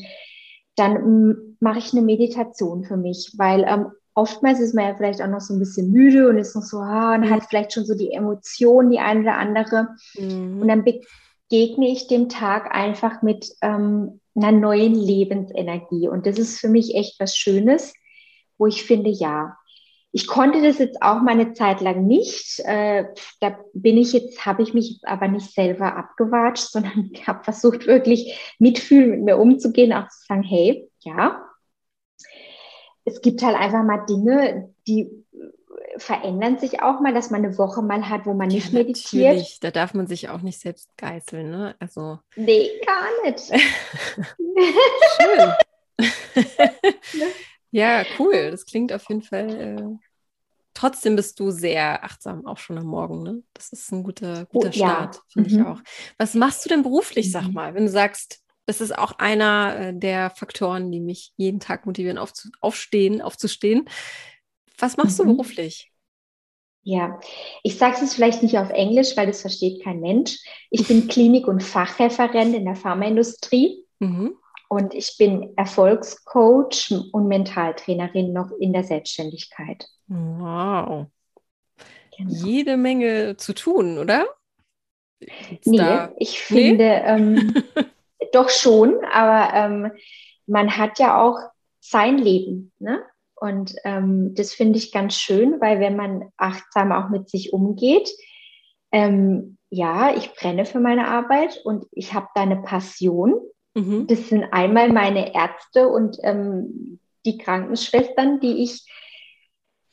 [0.76, 3.86] dann mache ich eine Meditation für mich, weil ähm,
[4.18, 6.78] oftmals ist man ja vielleicht auch noch so ein bisschen müde und ist noch so,
[6.78, 7.30] ah, und mhm.
[7.30, 9.88] hat vielleicht schon so die Emotionen, die eine oder andere.
[10.14, 10.60] Mhm.
[10.60, 16.08] Und dann begegne ich dem Tag einfach mit ähm, einer neuen Lebensenergie.
[16.08, 17.94] Und das ist für mich echt was Schönes,
[18.58, 19.56] wo ich finde, ja,
[20.10, 22.60] ich konnte das jetzt auch meine Zeit lang nicht.
[22.64, 23.04] Äh,
[23.40, 27.86] da bin ich jetzt, habe ich mich jetzt aber nicht selber abgewatscht, sondern habe versucht,
[27.86, 31.47] wirklich mitfühlen, mit mir umzugehen, auch zu sagen, hey, ja,
[33.08, 35.10] es gibt halt einfach mal Dinge, die
[35.96, 39.24] verändern sich auch mal, dass man eine Woche mal hat, wo man nicht ja, meditiert.
[39.24, 39.60] Natürlich.
[39.60, 41.74] Da darf man sich auch nicht selbst geißeln, ne?
[41.80, 42.18] Also.
[42.36, 43.40] Nee, gar nicht.
[45.20, 45.52] Schön.
[47.70, 48.50] ja, cool.
[48.50, 49.60] Das klingt auf jeden Fall.
[49.60, 49.96] Äh,
[50.74, 53.42] trotzdem bist du sehr achtsam, auch schon am Morgen, ne?
[53.54, 55.22] Das ist ein guter, guter oh, Start, ja.
[55.32, 55.56] finde mhm.
[55.56, 55.80] ich auch.
[56.18, 57.54] Was machst du denn beruflich, sag mhm.
[57.54, 61.86] mal, wenn du sagst, das ist auch einer äh, der Faktoren, die mich jeden Tag
[61.86, 63.88] motivieren, aufzu aufstehen, aufzustehen.
[64.76, 65.24] Was machst mhm.
[65.24, 65.90] du beruflich?
[66.82, 67.18] Ja,
[67.62, 70.38] ich sage es vielleicht nicht auf Englisch, weil das versteht kein Mensch.
[70.68, 74.36] Ich bin Klinik- und Fachreferent in der Pharmaindustrie mhm.
[74.68, 79.88] und ich bin Erfolgscoach und Mentaltrainerin noch in der Selbstständigkeit.
[80.08, 81.06] Wow.
[82.18, 82.44] Genau.
[82.44, 84.26] Jede Menge zu tun, oder?
[85.20, 87.02] Gibt's nee, ich finde, nee?
[87.06, 87.54] Ähm,
[88.32, 89.92] doch schon, aber ähm,
[90.46, 91.38] man hat ja auch
[91.80, 92.72] sein Leben.
[92.78, 93.02] Ne?
[93.36, 98.10] Und ähm, das finde ich ganz schön, weil wenn man achtsam auch mit sich umgeht,
[98.90, 103.34] ähm, ja, ich brenne für meine Arbeit und ich habe da eine Passion.
[103.74, 104.06] Mhm.
[104.06, 108.86] Das sind einmal meine Ärzte und ähm, die Krankenschwestern, die ich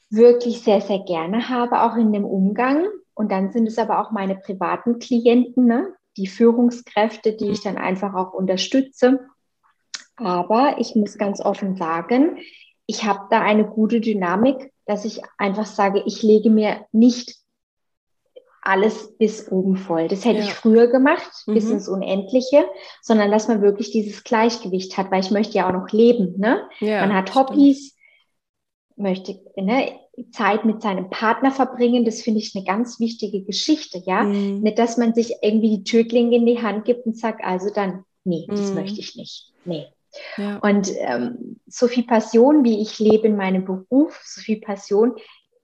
[0.10, 2.88] wirklich sehr, sehr gerne habe, auch in dem Umgang.
[3.14, 5.94] Und dann sind es aber auch meine privaten Klienten, ne?
[6.18, 9.20] Die Führungskräfte, die ich dann einfach auch unterstütze.
[10.16, 12.38] Aber ich muss ganz offen sagen,
[12.86, 17.36] ich habe da eine gute Dynamik, dass ich einfach sage, ich lege mir nicht
[18.62, 20.08] alles bis oben voll.
[20.08, 20.46] Das hätte ja.
[20.46, 21.54] ich früher gemacht, mhm.
[21.54, 22.66] bis ins Unendliche,
[23.02, 26.40] sondern dass man wirklich dieses Gleichgewicht hat, weil ich möchte ja auch noch leben.
[26.40, 26.68] Ne?
[26.80, 27.96] Ja, man hat Hobbys,
[28.96, 30.00] möchte ne,
[30.32, 34.24] Zeit mit seinem Partner verbringen, das finde ich eine ganz wichtige Geschichte, ja.
[34.24, 34.62] Mhm.
[34.62, 38.04] Nicht, dass man sich irgendwie die Türklinge in die Hand gibt und sagt, also dann,
[38.24, 38.76] nee, das mhm.
[38.76, 39.52] möchte ich nicht.
[39.66, 39.86] Nee.
[40.38, 40.58] Ja.
[40.60, 45.14] Und ähm, so viel Passion, wie ich lebe in meinem Beruf, so viel Passion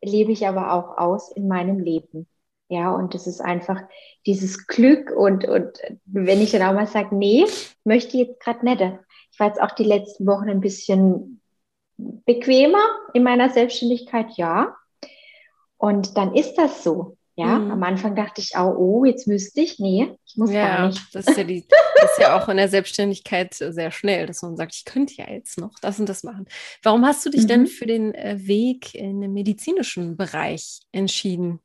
[0.02, 2.28] lebe ich aber auch aus in meinem Leben.
[2.68, 3.82] Ja, und das ist einfach
[4.26, 7.46] dieses Glück und, und wenn ich dann auch mal sage, nee,
[7.84, 8.82] möchte ich jetzt gerade nicht.
[9.34, 11.41] Ich war jetzt auch die letzten Wochen ein bisschen
[12.26, 12.84] bequemer
[13.14, 14.76] in meiner Selbstständigkeit, ja.
[15.78, 17.18] Und dann ist das so.
[17.36, 17.72] Ja, mhm.
[17.72, 19.80] am Anfang dachte ich auch, oh, jetzt müsste ich.
[19.80, 21.02] Nee, ich muss ja, gar nicht.
[21.14, 24.58] Das ist, ja die, das ist ja auch in der Selbstständigkeit sehr schnell, dass man
[24.58, 26.46] sagt, ich könnte ja jetzt noch das und das machen.
[26.84, 27.48] Warum hast du dich mhm.
[27.48, 31.62] denn für den äh, Weg in den medizinischen Bereich entschieden?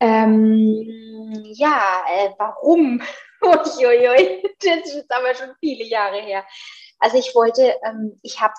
[0.00, 0.84] Ähm,
[1.54, 3.00] ja, äh, warum?
[3.42, 6.44] Uiuiui, das ist aber schon viele Jahre her.
[7.00, 8.54] Also ich wollte, ähm, ich habe,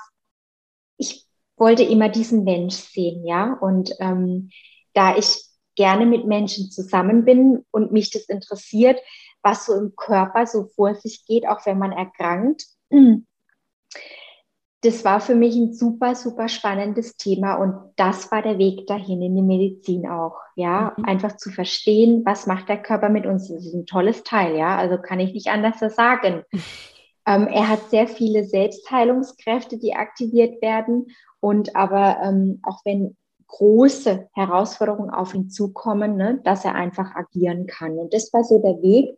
[0.97, 1.25] ich
[1.55, 3.53] wollte immer diesen Mensch sehen, ja.
[3.53, 4.49] Und ähm,
[4.93, 8.99] da ich gerne mit Menschen zusammen bin und mich das interessiert,
[9.41, 12.65] was so im Körper so vor sich geht, auch wenn man erkrankt.
[14.83, 19.21] Das war für mich ein super, super spannendes Thema und das war der Weg dahin
[19.21, 20.37] in die Medizin auch.
[20.55, 21.05] Ja, mhm.
[21.05, 23.47] einfach zu verstehen, was macht der Körper mit uns.
[23.47, 24.77] Das ist ein tolles Teil, ja.
[24.77, 26.43] Also kann ich nicht anders sagen.
[27.25, 31.07] ähm, er hat sehr viele Selbstheilungskräfte, die aktiviert werden
[31.39, 33.15] und aber ähm, auch wenn
[33.47, 37.97] große Herausforderungen auf ihn zukommen, ne, dass er einfach agieren kann.
[37.97, 39.17] Und das war so der Weg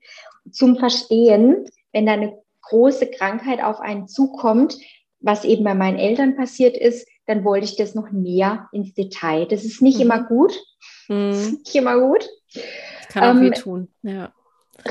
[0.51, 4.77] zum Verstehen, wenn da eine große Krankheit auf einen zukommt,
[5.19, 9.45] was eben bei meinen Eltern passiert ist, dann wollte ich das noch mehr ins Detail.
[9.45, 10.01] Das ist nicht mhm.
[10.01, 10.59] immer gut.
[11.07, 11.29] Mhm.
[11.29, 12.27] Das ist nicht immer gut.
[12.53, 14.33] Das kann auch ähm, wehtun, ja.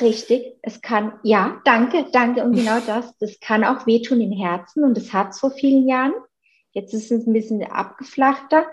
[0.01, 2.43] Richtig, es kann, ja, danke, danke.
[2.45, 5.87] Und genau das, das kann auch wehtun im Herzen und das hat es vor vielen
[5.87, 6.15] Jahren.
[6.73, 8.67] Jetzt ist es ein bisschen abgeflachter,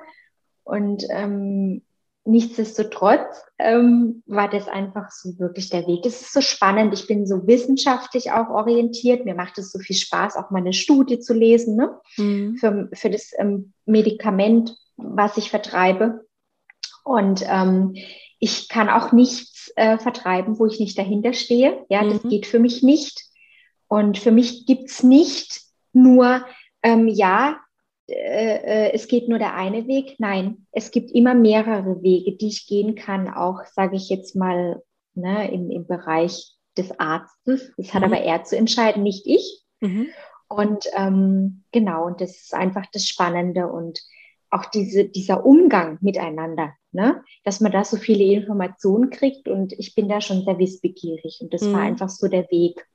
[0.69, 1.81] und ähm,
[2.25, 6.05] nichtsdestotrotz ähm, war das einfach so wirklich der Weg.
[6.05, 6.93] Es ist so spannend.
[6.93, 9.25] Ich bin so wissenschaftlich auch orientiert.
[9.25, 11.99] Mir macht es so viel Spaß, auch mal eine Studie zu lesen ne?
[12.17, 12.57] Mhm.
[12.57, 16.23] für, für das ähm, Medikament, was ich vertreibe.
[17.03, 17.95] Und ähm,
[18.37, 19.11] ich kann auch
[19.69, 21.85] nichts äh, vertreiben, wo ich nicht dahinter stehe.
[21.89, 22.09] Ja, mhm.
[22.09, 23.25] das geht für mich nicht.
[23.87, 25.61] Und für mich gibt's nicht
[25.93, 26.45] nur,
[26.83, 27.59] ähm, ja,
[28.07, 30.15] äh, äh, es geht nur der eine Weg.
[30.19, 34.81] Nein, es gibt immer mehrere Wege, die ich gehen kann, auch, sage ich jetzt mal,
[35.15, 37.71] ne, im, im Bereich des Arztes.
[37.77, 38.13] Das hat mhm.
[38.13, 39.63] aber er zu entscheiden, nicht ich.
[39.79, 40.07] Mhm.
[40.47, 43.99] Und ähm, genau, und das ist einfach das Spannende und
[44.49, 47.23] auch diese, dieser Umgang miteinander, ne?
[47.43, 51.53] dass man da so viele Informationen kriegt und ich bin da schon sehr wissbegierig und
[51.53, 51.73] das mhm.
[51.73, 52.85] war einfach so der Weg.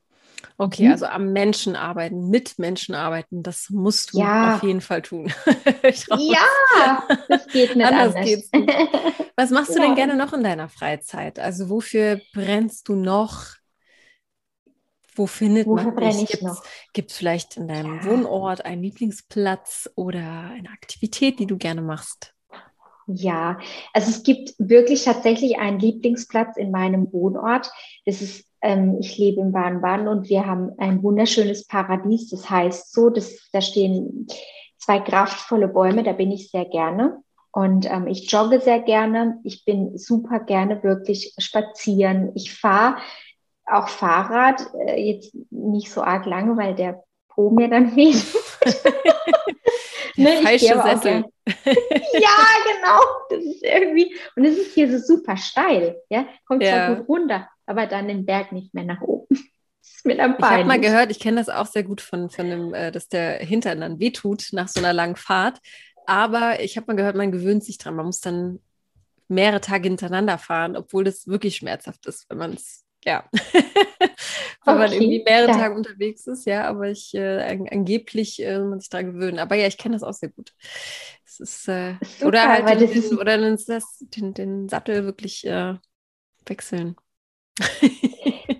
[0.57, 0.92] Okay, mhm.
[0.92, 4.57] also am Menschen arbeiten, mit Menschen arbeiten, das musst du ja.
[4.57, 5.33] auf jeden Fall tun.
[6.18, 8.14] ja, das geht nicht anders.
[8.14, 8.24] anders.
[8.24, 8.70] Geht's nicht.
[9.37, 9.76] Was machst ja.
[9.76, 11.38] du denn gerne noch in deiner Freizeit?
[11.38, 13.46] Also wofür brennst du noch?
[15.16, 16.38] Wo findet Wofür man dich?
[16.92, 18.04] Gibt es vielleicht in deinem ja.
[18.04, 22.34] Wohnort einen Lieblingsplatz oder eine Aktivität, die du gerne machst?
[23.07, 23.59] Ja,
[23.93, 27.71] also es gibt wirklich tatsächlich einen Lieblingsplatz in meinem Wohnort.
[28.07, 32.31] Das ist ähm, ich lebe in Baden-Baden und wir haben ein wunderschönes Paradies.
[32.31, 34.27] Das heißt so, dass, da stehen
[34.79, 37.23] zwei kraftvolle Bäume, da bin ich sehr gerne.
[37.53, 39.38] Und ähm, ich jogge sehr gerne.
[39.45, 42.33] Ich bin super gerne wirklich spazieren.
[42.35, 42.97] Ich fahre
[43.67, 48.25] auch Fahrrad, äh, jetzt nicht so arg lange, weil der Po mir dann weht.
[50.16, 51.24] ne, falsche Sessel.
[51.46, 53.00] ja, genau.
[53.31, 55.96] Das ist irgendwie, und es ist hier so super steil.
[56.09, 56.87] Ja, kommt ja.
[56.87, 59.27] zwar gut runter, aber dann den Berg nicht mehr nach oben.
[60.05, 63.09] ich habe mal gehört, ich kenne das auch sehr gut von, von dem, äh, dass
[63.09, 65.59] der Hintern dann wehtut nach so einer langen Fahrt.
[66.07, 67.96] Aber ich habe mal gehört, man gewöhnt sich dran.
[67.96, 68.61] Man muss dann
[69.29, 74.11] mehrere Tage hintereinander fahren, obwohl das wirklich schmerzhaft ist, wenn man es, ja, wenn
[74.67, 75.57] okay, man irgendwie mehrere ja.
[75.57, 79.38] Tage unterwegs ist, ja, aber ich äh, an, angeblich äh, man sich daran gewöhnen.
[79.38, 80.53] Aber ja, ich kenne das auch sehr gut.
[81.25, 85.75] Es ist, äh, Super, oder halt den, den, oder den, den, Sattel wirklich äh,
[86.47, 86.97] wechseln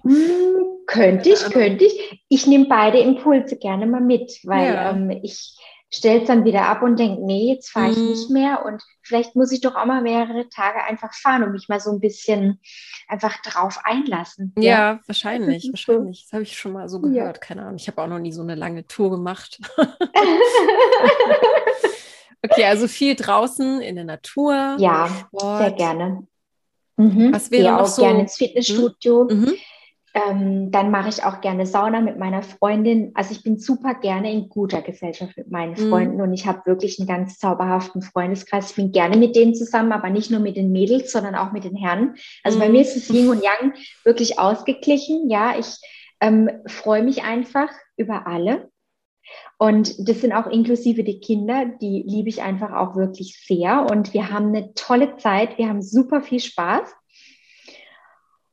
[0.02, 2.24] hm, könnte ich, könnte ich.
[2.28, 4.90] Ich nehme beide Impulse gerne mal mit, weil ja.
[4.90, 5.57] ähm, ich
[5.94, 8.09] stelle es dann wieder ab und denke, nee, jetzt fahre ich mhm.
[8.09, 11.68] nicht mehr und vielleicht muss ich doch auch mal mehrere Tage einfach fahren und mich
[11.68, 12.61] mal so ein bisschen
[13.09, 14.52] einfach drauf einlassen.
[14.57, 16.24] Ja, ja wahrscheinlich, wahrscheinlich.
[16.24, 17.40] Das habe ich schon mal so gehört, ja.
[17.40, 17.76] keine Ahnung.
[17.76, 19.61] Ich habe auch noch nie so eine lange Tour gemacht.
[22.42, 24.76] okay, also viel draußen in der Natur.
[24.78, 25.59] Ja, Sport.
[25.59, 26.26] sehr gerne.
[26.96, 27.33] Mhm.
[27.33, 28.02] Was wäre Gehe auch so?
[28.02, 29.28] gerne ins Fitnessstudio.
[29.30, 29.54] Mhm.
[30.14, 30.20] Mhm.
[30.31, 33.11] Ähm, dann mache ich auch gerne Sauna mit meiner Freundin.
[33.14, 35.88] Also ich bin super gerne in guter Gesellschaft mit meinen mhm.
[35.90, 38.70] Freunden und ich habe wirklich einen ganz zauberhaften Freundeskreis.
[38.70, 41.64] Ich bin gerne mit denen zusammen, aber nicht nur mit den Mädels, sondern auch mit
[41.64, 42.14] den Herren.
[42.44, 42.72] Also bei mhm.
[42.72, 43.74] mir ist es Yin und Yang
[44.05, 45.29] wirklich ausgeglichen.
[45.31, 45.79] Ja, ich
[46.20, 48.70] ähm, freue mich einfach über alle.
[49.59, 53.87] Und das sind auch inklusive die Kinder, die liebe ich einfach auch wirklich sehr.
[53.90, 56.94] Und wir haben eine tolle Zeit, wir haben super viel Spaß.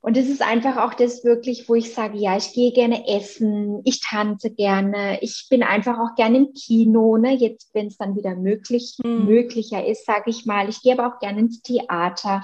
[0.03, 3.81] Und es ist einfach auch das wirklich, wo ich sage, ja, ich gehe gerne essen,
[3.85, 7.35] ich tanze gerne, ich bin einfach auch gerne im Kino, ne?
[7.35, 9.25] jetzt wenn es dann wieder möglich, mhm.
[9.25, 10.69] möglicher ist, sage ich mal.
[10.69, 12.41] Ich gehe aber auch gerne ins Theater.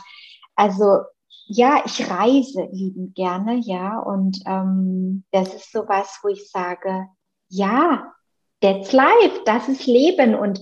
[0.56, 1.00] Also
[1.48, 4.00] ja, ich reise liebend gerne, ja.
[4.00, 7.08] Und ähm, das ist so was, wo ich sage,
[7.50, 8.14] ja,
[8.62, 10.36] that's life, das ist Leben.
[10.36, 10.60] Und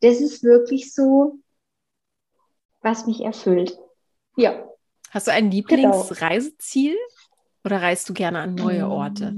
[0.00, 1.38] das ist wirklich so,
[2.82, 3.78] was mich erfüllt.
[4.36, 4.69] Ja.
[5.10, 7.64] Hast du ein Lieblingsreiseziel genau.
[7.64, 9.34] oder reist du gerne an neue Orte?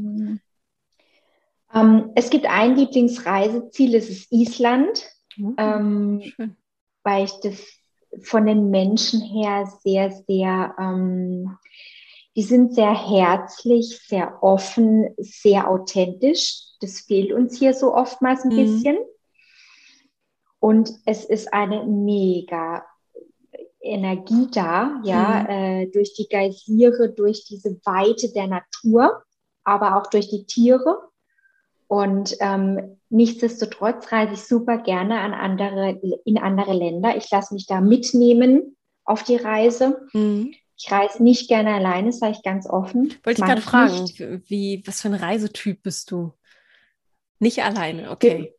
[1.75, 5.55] Ähm, es gibt ein Lieblingsreiseziel, das ist Island, Mhm.
[5.57, 6.33] ähm,
[7.03, 7.59] weil ich das
[8.23, 11.57] von den Menschen her sehr, sehr, ähm,
[12.37, 16.59] die sind sehr herzlich, sehr offen, sehr authentisch.
[16.81, 18.57] Das fehlt uns hier so oftmals ein Mhm.
[18.57, 18.97] bisschen.
[20.61, 22.85] Und es ist eine mega
[23.83, 25.51] Energie da, ja, Mhm.
[25.51, 29.23] äh, durch die Geysire, durch diese Weite der Natur,
[29.65, 30.99] aber auch durch die Tiere.
[31.89, 37.17] Und ähm, nichtsdestotrotz reise ich super gerne an andere, in andere Länder.
[37.17, 40.07] Ich lasse mich da mitnehmen auf die Reise.
[40.13, 40.55] Mhm.
[40.77, 43.15] Ich reise nicht gerne alleine, sage ich ganz offen.
[43.25, 44.21] Wollte ich gerade fragen, nicht.
[44.51, 46.33] wie, was für ein Reisetyp bist du?
[47.39, 48.55] Nicht alleine, okay.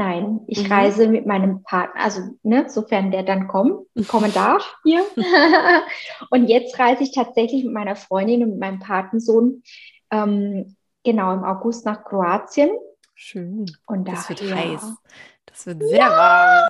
[0.00, 0.72] Nein, ich Mhm.
[0.72, 5.04] reise mit meinem Partner, also ne, sofern der dann kommen, kommen darf hier.
[6.30, 9.62] und jetzt reise ich tatsächlich mit meiner Freundin und meinem Patensohn
[10.10, 12.70] ähm, genau im August nach Kroatien.
[13.14, 13.66] Schön.
[13.86, 14.92] Und Das wird daher- heiß.
[15.44, 16.68] Das wird sehr warm.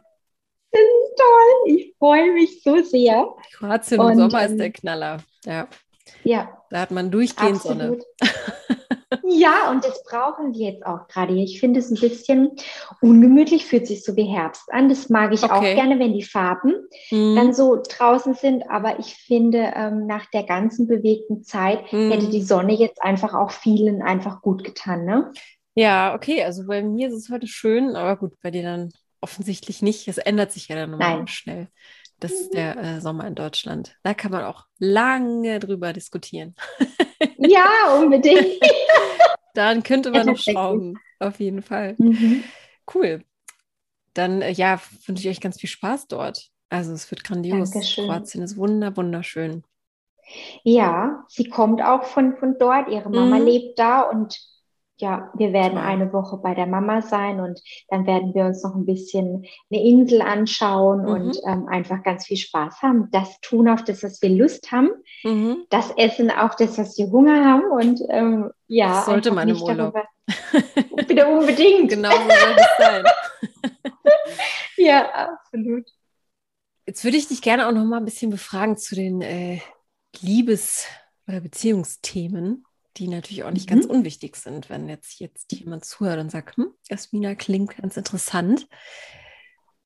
[0.72, 1.76] Das ist toll.
[1.76, 3.28] Ich freue mich so sehr.
[3.56, 5.18] Kroatien im Und, Sommer ist ähm, der Knaller.
[5.44, 5.68] Ja,
[6.24, 7.98] Ja, da hat man durchgehend Sonne.
[9.22, 11.34] Ja, und das brauchen wir jetzt auch gerade.
[11.34, 11.44] hier.
[11.44, 12.52] Ich finde es ein bisschen
[13.02, 14.88] ungemütlich, fühlt sich so wie Herbst an.
[14.88, 15.74] Das mag ich auch Okay.
[15.74, 16.74] gerne, wenn die Farben
[17.10, 17.36] Mhm.
[17.36, 18.70] dann so draußen sind.
[18.70, 22.12] Aber ich finde, ähm, nach der ganzen bewegten Zeit Mhm.
[22.12, 25.04] hätte die Sonne jetzt einfach auch vielen einfach gut getan.
[25.04, 25.32] Ne?
[25.74, 29.82] Ja, okay, also bei mir ist es heute schön, aber gut, bei dir dann offensichtlich
[29.82, 30.08] nicht.
[30.08, 31.26] Es ändert sich ja dann immer Nein.
[31.26, 31.68] schnell.
[32.20, 33.96] Das ist der äh, Sommer in Deutschland.
[34.02, 36.54] Da kann man auch lange drüber diskutieren.
[37.38, 38.60] Ja, unbedingt.
[39.54, 41.94] Daran könnte man noch schrauben, auf jeden Fall.
[41.98, 42.44] Mhm.
[42.94, 43.24] Cool.
[44.14, 46.50] Dann, äh, ja, wünsche ich euch ganz viel Spaß dort.
[46.68, 47.70] Also es wird grandios.
[47.72, 48.06] Dankeschön.
[48.06, 49.64] Kroatien ist wunder, wunderschön.
[50.62, 52.88] Ja, sie kommt auch von, von dort.
[52.88, 53.46] Ihre Mama Mhm.
[53.46, 54.38] lebt da und
[55.00, 58.74] ja, wir werden eine Woche bei der Mama sein und dann werden wir uns noch
[58.74, 61.08] ein bisschen eine Insel anschauen Mhm.
[61.08, 63.08] und ähm, einfach ganz viel Spaß haben.
[63.12, 64.90] Das tun auf das, was wir Lust haben.
[65.24, 65.64] Mhm.
[65.70, 69.60] Das essen auch das, was wir Hunger haben und ähm, ja, Das sollte man im
[69.60, 69.94] Urlaub.
[69.94, 70.08] darüber-
[71.06, 71.88] Bitte unbedingt.
[71.90, 73.04] Genau so soll es sein.
[74.76, 75.84] Ja, absolut.
[76.86, 79.60] Jetzt würde ich dich gerne auch noch mal ein bisschen befragen zu den äh,
[80.20, 80.86] Liebes-
[81.28, 82.64] oder Beziehungsthemen,
[82.96, 83.70] die natürlich auch nicht Mhm.
[83.70, 88.66] ganz unwichtig sind, wenn jetzt, jetzt jemand zuhört und sagt, hm, Jasmina klingt ganz interessant.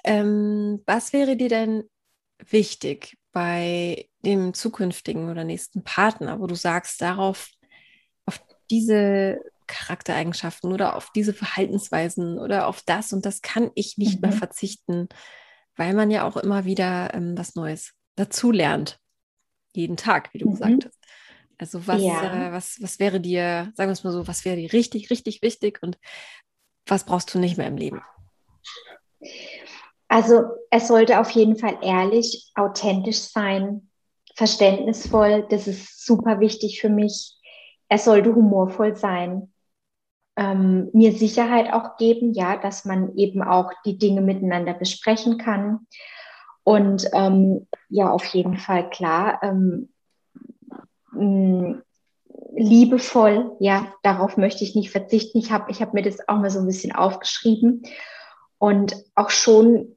[0.05, 1.85] Ähm, was wäre dir denn
[2.39, 7.49] wichtig bei dem zukünftigen oder nächsten Partner, wo du sagst, darauf,
[8.27, 8.41] auf
[8.71, 14.33] diese Charaktereigenschaften oder auf diese Verhaltensweisen oder auf das und das kann ich nicht mehr
[14.33, 14.39] Mhm.
[14.39, 15.09] verzichten,
[15.77, 18.99] weil man ja auch immer wieder ähm, was Neues dazulernt.
[19.75, 20.53] Jeden Tag, wie du Mhm.
[20.53, 20.94] gesagt hast.
[21.59, 22.49] Also was, Ja.
[22.49, 25.43] äh, was, was wäre dir, sagen wir es mal so, was wäre dir richtig, richtig
[25.43, 25.99] wichtig und
[26.87, 28.03] was brauchst du nicht mehr im Leben?
[30.09, 33.91] Also es sollte auf jeden Fall ehrlich, authentisch sein,
[34.37, 35.47] verständnisvoll.
[35.49, 37.37] Das ist super wichtig für mich.
[37.89, 39.53] Es sollte humorvoll sein.
[40.37, 45.87] Ähm, mir Sicherheit auch geben, ja, dass man eben auch die Dinge miteinander besprechen kann.
[46.65, 49.94] Und ähm, ja, auf jeden Fall klar, ähm,
[51.15, 51.83] mh,
[52.57, 55.39] liebevoll, ja, darauf möchte ich nicht verzichten.
[55.39, 57.83] Ich habe ich hab mir das auch mal so ein bisschen aufgeschrieben
[58.59, 59.97] und auch schon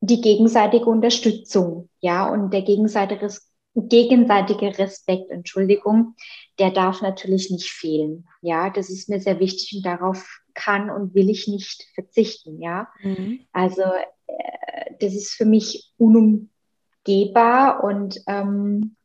[0.00, 3.30] die gegenseitige Unterstützung, ja, und der gegenseitige,
[3.74, 6.16] gegenseitige Respekt, Entschuldigung,
[6.58, 11.14] der darf natürlich nicht fehlen, ja, das ist mir sehr wichtig und darauf kann und
[11.14, 12.88] will ich nicht verzichten, ja.
[13.02, 13.46] Mhm.
[13.52, 18.96] Also äh, das ist für mich unumgehbar und ähm,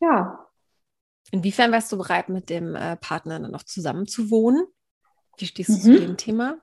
[0.00, 0.49] ja,
[1.30, 4.64] Inwiefern wärst du bereit, mit dem äh, Partner dann noch zusammen zu wohnen?
[5.38, 5.80] Wie stehst du Mhm.
[5.80, 6.58] zu dem Thema?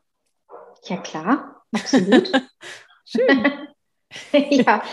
[0.84, 2.32] ja klar, absolut.
[3.06, 3.46] Schön.
[4.52, 4.84] ja,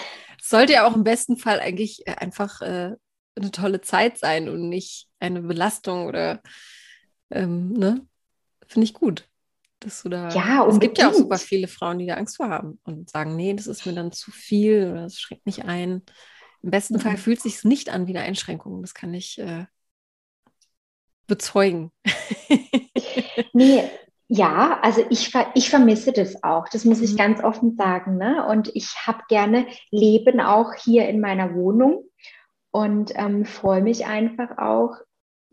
[0.41, 2.93] Es sollte ja auch im besten Fall eigentlich äh, einfach äh,
[3.37, 6.41] eine tolle Zeit sein und nicht eine Belastung oder
[7.31, 8.07] ähm, ne?
[8.67, 9.29] Finde ich gut.
[9.81, 10.31] Dass du da.
[10.31, 11.17] Ja, es gibt ja auch unbedingt.
[11.17, 14.13] super viele Frauen, die da Angst vor haben und sagen, nee, das ist mir dann
[14.13, 16.03] zu viel oder das schränkt mich ein.
[16.65, 17.01] Im besten Mhm.
[17.01, 18.83] Fall fühlt es sich nicht an wie eine Einschränkung.
[18.83, 19.67] Das kann ich äh,
[21.27, 21.91] bezeugen.
[23.53, 23.85] Nee,
[24.29, 26.69] ja, also ich, ver ich vermisse das auch.
[26.69, 27.17] Das muss ich Mhm.
[27.17, 28.17] ganz offen sagen.
[28.17, 28.47] Ne?
[28.49, 32.05] Und ich habe gerne Leben auch hier in meiner Wohnung
[32.73, 34.97] und ähm, freue mich einfach auch,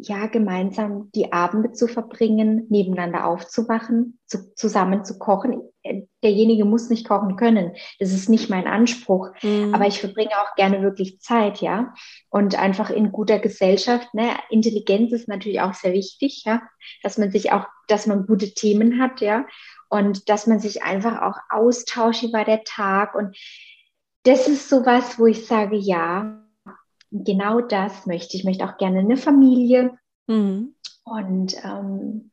[0.03, 5.61] ja, gemeinsam die Abende zu verbringen, nebeneinander aufzuwachen, zu, zusammen zu kochen.
[5.83, 7.73] äh, derjenige muss nicht kochen können.
[7.99, 9.29] Das ist nicht mein Anspruch.
[9.43, 9.75] Mhm.
[9.75, 11.93] Aber ich verbringe auch gerne wirklich Zeit, ja.
[12.29, 14.11] Und einfach in guter Gesellschaft.
[14.13, 14.31] Ne?
[14.49, 16.63] Intelligenz ist natürlich auch sehr wichtig, ja.
[17.03, 19.45] Dass man sich auch, dass man gute Themen hat, ja.
[19.89, 23.13] Und dass man sich einfach auch austauscht über der Tag.
[23.13, 23.37] Und
[24.23, 26.40] das ist sowas, wo ich sage, ja,
[27.11, 28.41] genau das möchte ich.
[28.41, 29.97] Ich möchte auch gerne eine Familie.
[30.27, 30.75] Mhm.
[31.03, 32.31] Und ähm,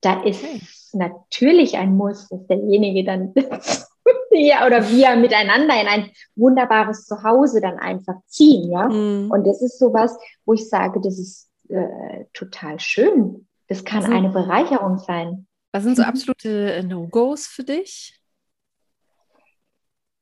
[0.00, 0.60] da ist okay.
[0.92, 3.34] natürlich ein Muss, dass derjenige dann
[4.30, 8.88] ja oder wir miteinander in ein wunderbares Zuhause dann einfach ziehen, ja.
[8.88, 9.30] Mhm.
[9.30, 13.46] Und das ist sowas, wo ich sage, das ist äh, total schön.
[13.68, 15.46] Das kann also, eine Bereicherung sein.
[15.72, 18.20] Was sind so absolute No-Gos für dich?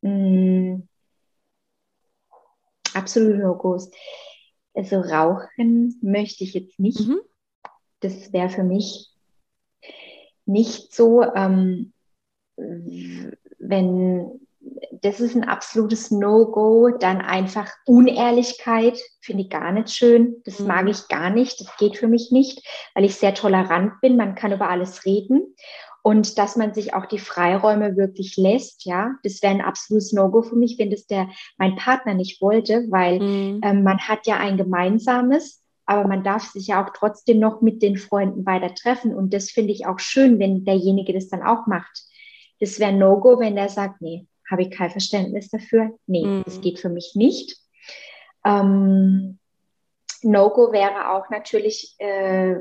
[0.02, 0.80] Mm,
[2.94, 3.90] absolute No-Gos.
[4.74, 7.00] Also rauchen möchte ich jetzt nicht.
[7.00, 7.20] Mhm.
[8.00, 9.08] Das wäre für mich
[10.46, 11.92] nicht so, ähm,
[13.58, 14.40] wenn
[15.02, 20.42] das ist ein absolutes No-Go, dann einfach Unehrlichkeit, finde ich gar nicht schön.
[20.44, 20.66] Das mhm.
[20.66, 21.60] mag ich gar nicht.
[21.60, 24.16] Das geht für mich nicht, weil ich sehr tolerant bin.
[24.16, 25.54] Man kann über alles reden.
[26.08, 30.40] Und dass man sich auch die Freiräume wirklich lässt, ja, das wäre ein absolutes No-Go
[30.40, 31.28] für mich, wenn das der
[31.58, 33.60] mein Partner nicht wollte, weil mhm.
[33.62, 37.80] ähm, man hat ja ein gemeinsames aber man darf sich ja auch trotzdem noch mit
[37.80, 39.14] den Freunden weiter treffen.
[39.14, 42.02] Und das finde ich auch schön, wenn derjenige das dann auch macht.
[42.60, 45.98] Das wäre No-Go, wenn der sagt, nee, habe ich kein Verständnis dafür.
[46.06, 46.42] Nee, mhm.
[46.44, 47.56] das geht für mich nicht.
[48.44, 49.38] Ähm,
[50.20, 52.56] No-Go wäre auch natürlich, äh,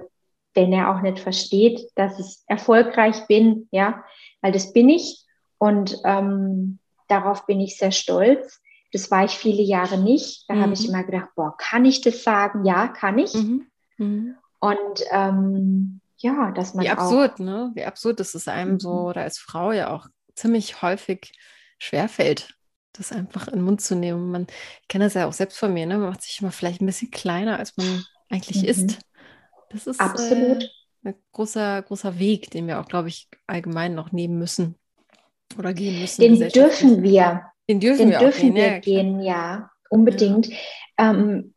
[0.57, 4.03] wenn er auch nicht versteht, dass ich erfolgreich bin, ja,
[4.41, 5.23] weil das bin ich
[5.59, 8.59] und ähm, darauf bin ich sehr stolz.
[8.91, 10.49] Das war ich viele Jahre nicht.
[10.49, 10.61] Da mhm.
[10.61, 10.95] habe ich mhm.
[10.95, 12.65] immer gedacht, boah, kann ich das sagen?
[12.65, 13.35] Ja, kann ich.
[13.35, 13.67] Mhm.
[13.97, 14.35] Mhm.
[14.59, 16.85] Und ähm, ja, dass man.
[16.85, 17.71] Wie absurd, auch, ne?
[17.75, 19.05] Wie absurd, dass es einem so mhm.
[19.05, 21.33] oder als Frau ja auch ziemlich häufig
[21.77, 22.57] schwerfällt,
[22.93, 24.31] das einfach in den Mund zu nehmen.
[24.31, 24.47] Man,
[24.81, 25.99] ich kenne das ja auch selbst von mir, ne?
[25.99, 28.69] Man macht sich immer vielleicht ein bisschen kleiner, als man eigentlich mhm.
[28.69, 28.99] ist.
[29.69, 34.11] Das ist absolut äh, ein großer, großer Weg, den wir auch, glaube ich, allgemein noch
[34.11, 34.75] nehmen müssen
[35.57, 36.21] oder gehen müssen.
[36.21, 37.43] Den dürfen wir.
[37.69, 40.47] Den dürfen Den wir, dürfen gehen, wir ja, gehen, ja, unbedingt.
[40.47, 40.55] Ja.
[41.11, 41.53] Ähm,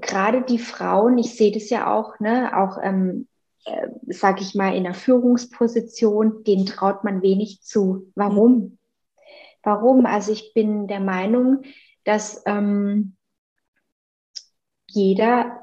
[0.00, 3.28] Gerade die Frauen, ich sehe das ja auch, ne, auch ähm,
[3.66, 8.10] äh, sage ich mal, in der Führungsposition, denen traut man wenig zu.
[8.14, 8.52] Warum?
[8.52, 8.78] Mhm.
[9.62, 10.06] Warum?
[10.06, 11.62] Also ich bin der Meinung,
[12.04, 13.16] dass ähm,
[14.88, 15.61] jeder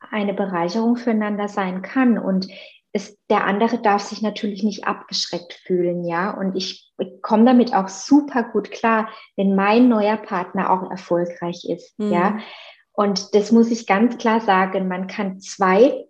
[0.00, 2.48] eine Bereicherung füreinander sein kann und
[2.92, 6.30] es, der andere darf sich natürlich nicht abgeschreckt fühlen, ja.
[6.30, 11.64] Und ich, ich komme damit auch super gut klar, wenn mein neuer Partner auch erfolgreich
[11.68, 12.12] ist, mhm.
[12.12, 12.38] ja.
[12.92, 14.88] Und das muss ich ganz klar sagen.
[14.88, 16.06] Man kann zwei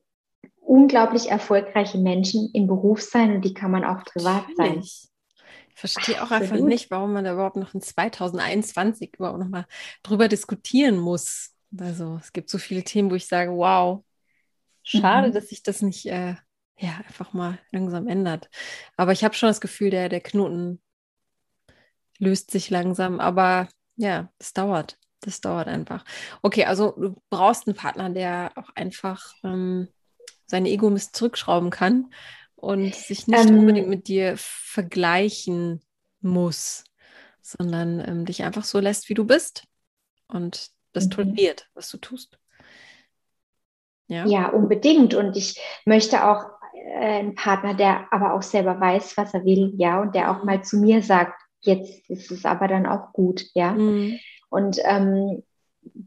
[0.61, 4.79] unglaublich erfolgreiche Menschen im Beruf sein und die kann man auch privat sein.
[4.81, 5.11] Ich
[5.75, 9.67] verstehe auch einfach nicht, warum man da überhaupt noch in 2021 überhaupt noch mal
[10.03, 11.55] drüber diskutieren muss.
[11.77, 14.05] Also es gibt so viele Themen, wo ich sage, wow,
[14.83, 15.33] schade, mhm.
[15.33, 16.35] dass ich das nicht äh,
[16.79, 18.49] ja, einfach mal langsam ändert.
[18.97, 20.81] Aber ich habe schon das Gefühl, der, der Knoten
[22.19, 23.21] löst sich langsam.
[23.21, 24.99] Aber ja, es dauert.
[25.21, 26.05] Das dauert einfach.
[26.43, 29.89] Okay, also du brauchst einen Partner, der auch einfach ähm,
[30.47, 32.13] seine Ego ein zurückschrauben kann
[32.55, 35.81] und sich nicht ähm, unbedingt mit dir vergleichen
[36.21, 36.85] muss,
[37.43, 39.65] sondern ähm, dich einfach so lässt, wie du bist
[40.29, 41.11] und das mhm.
[41.11, 42.39] toleriert, was du tust.
[44.09, 44.25] Ja.
[44.27, 45.15] ja, unbedingt.
[45.15, 49.75] Und ich möchte auch äh, ein Partner, der aber auch selber weiß, was er will,
[49.77, 53.45] ja, und der auch mal zu mir sagt, jetzt ist es aber dann auch gut,
[53.55, 53.73] ja.
[53.73, 54.19] Mhm.
[54.49, 55.43] Und ähm,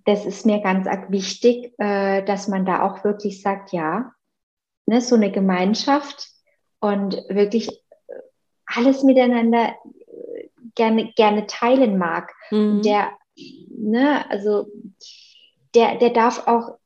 [0.06, 4.14] das ist mir ganz wichtig, äh, dass man da auch wirklich sagt, ja,
[4.86, 6.28] ne, so eine Gemeinschaft
[6.80, 8.14] und wirklich äh,
[8.66, 12.34] alles miteinander äh, gerne, gerne teilen mag.
[12.50, 12.82] Mhm.
[12.82, 14.68] Der, ne, also
[15.76, 16.78] der, der darf auch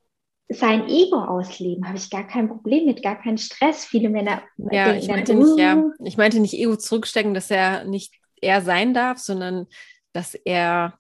[0.48, 3.86] sein Ego ausleben, habe ich gar kein Problem mit, gar keinen Stress.
[3.86, 7.50] Viele Männer ja, denken ich meinte dann, nicht, ja, ich meinte nicht Ego zurückstecken, dass
[7.50, 9.66] er nicht er sein darf, sondern
[10.14, 11.00] dass er,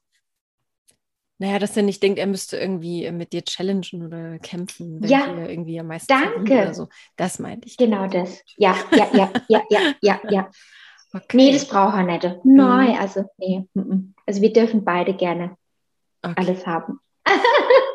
[1.37, 5.47] naja, dass er nicht denkt, er müsste irgendwie mit dir challengen oder kämpfen, wenn ja,
[5.47, 6.53] irgendwie am meisten danke.
[6.53, 6.87] oder so.
[7.15, 7.77] Das meinte ich.
[7.77, 8.41] Genau das.
[8.57, 10.51] Ja, ja, ja, ja, ja, ja, ja.
[11.13, 11.37] Okay.
[11.37, 12.23] Nee, das braucht er nicht.
[12.43, 12.99] Nein, mhm.
[12.99, 13.63] also nee.
[14.25, 15.57] Also wir dürfen beide gerne
[16.21, 16.33] okay.
[16.35, 16.99] alles haben.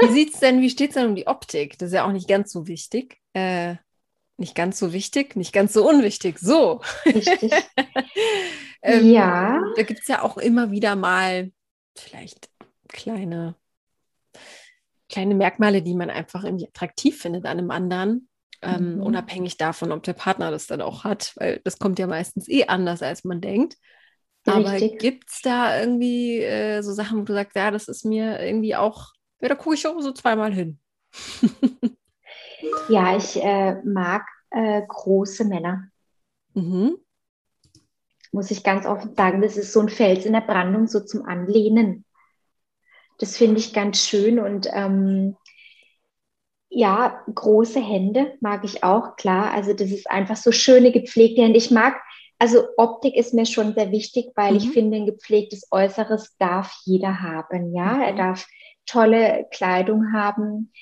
[0.00, 1.78] Wie sieht's denn, wie steht es denn um die Optik?
[1.78, 3.18] Das ist ja auch nicht ganz so wichtig.
[3.32, 3.76] Äh,
[4.36, 6.38] nicht ganz so wichtig, nicht ganz so unwichtig.
[6.38, 6.80] So.
[7.04, 7.52] Richtig.
[8.82, 9.60] ähm, ja.
[9.76, 11.52] Da gibt es ja auch immer wieder mal
[11.96, 12.48] vielleicht
[12.88, 13.54] kleine,
[15.08, 18.28] kleine Merkmale, die man einfach irgendwie attraktiv findet an einem anderen.
[18.62, 19.02] ähm, mhm.
[19.02, 22.64] unabhängig davon, ob der Partner das dann auch hat, weil das kommt ja meistens eh
[22.66, 23.76] anders, als man denkt.
[24.46, 28.40] Aber gibt es da irgendwie äh, so Sachen, wo du sagst, ja, das ist mir
[28.40, 30.78] irgendwie auch, ja, da gucke ich auch so zweimal hin.
[32.88, 35.88] ja, ich äh, mag äh, große Männer.
[36.54, 36.96] Mhm.
[38.32, 41.24] Muss ich ganz offen sagen, das ist so ein Fels in der Brandung, so zum
[41.24, 42.04] Anlehnen.
[43.18, 45.36] Das finde ich ganz schön und ähm,
[46.70, 49.52] ja, große Hände mag ich auch, klar.
[49.52, 51.58] Also das ist einfach so schöne, gepflegte Hände.
[51.58, 52.00] Ich mag,
[52.40, 54.56] also Optik ist mir schon sehr wichtig, weil mhm.
[54.56, 57.74] ich finde, ein gepflegtes Äußeres darf jeder haben.
[57.74, 58.02] Ja, mhm.
[58.02, 58.46] er darf
[58.86, 60.72] tolle Kleidung haben.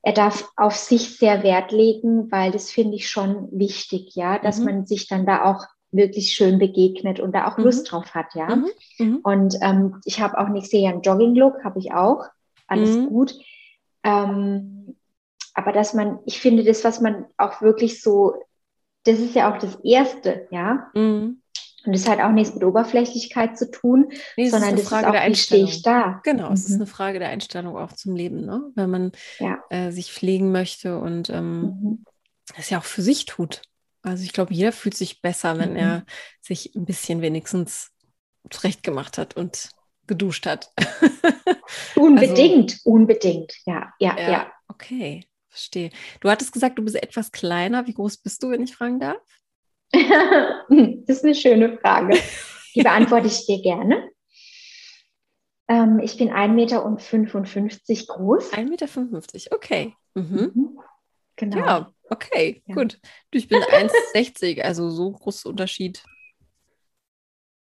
[0.00, 4.58] Er darf auf sich sehr Wert legen, weil das finde ich schon wichtig, ja, dass
[4.58, 4.64] mhm.
[4.64, 7.64] man sich dann da auch wirklich schön begegnet und da auch mhm.
[7.64, 8.56] Lust drauf hat, ja.
[8.56, 8.70] Mhm.
[8.98, 9.16] mhm.
[9.22, 12.24] Und ähm, ich habe auch nicht sehr einen Jogging-Look, habe ich auch.
[12.66, 13.34] Alles gut.
[14.02, 14.96] Ähm,
[15.52, 18.34] aber dass man, ich finde das, was man auch wirklich so,
[19.04, 20.90] das ist ja auch das Erste, ja.
[20.94, 21.40] Mhm.
[21.86, 25.22] Und das hat auch nichts mit Oberflächlichkeit zu tun, nee, sondern ist das Frage ist
[25.22, 26.20] auch, wie stehe ich da?
[26.24, 26.54] Genau, mhm.
[26.54, 26.76] es ist mhm.
[26.76, 28.62] eine Frage der Einstellung auch zum Leben, ne?
[28.74, 29.62] wenn man ja.
[29.68, 32.04] äh, sich pflegen möchte und ähm, mhm.
[32.56, 33.62] das ja auch für sich tut.
[34.02, 35.76] Also ich glaube, jeder fühlt sich besser, wenn mhm.
[35.76, 36.04] er
[36.40, 37.90] sich ein bisschen wenigstens
[38.50, 39.70] zurecht gemacht hat und
[40.06, 40.70] geduscht hat.
[41.96, 44.52] unbedingt, also, unbedingt, ja, ja, ja, ja.
[44.68, 45.26] Okay.
[45.54, 45.90] Verstehe.
[46.18, 47.86] Du hattest gesagt, du bist etwas kleiner.
[47.86, 49.22] Wie groß bist du, wenn ich fragen darf?
[49.92, 52.18] das ist eine schöne Frage.
[52.74, 54.10] Die beantworte ich dir gerne.
[55.68, 56.82] Ähm, ich bin 1,55 Meter
[58.08, 58.52] groß.
[58.52, 59.94] 1,55 Meter, okay.
[60.14, 60.50] Mhm.
[60.54, 60.80] Mhm.
[61.36, 61.56] Genau.
[61.56, 62.74] Ja, okay, ja.
[62.74, 62.98] gut.
[63.30, 63.62] Ich bin
[64.14, 66.02] 1,60, also so großer Unterschied.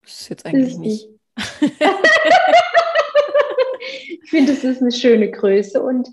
[0.03, 1.09] Das ist jetzt eigentlich ist nicht.
[4.21, 6.09] ich finde, das ist eine schöne Größe und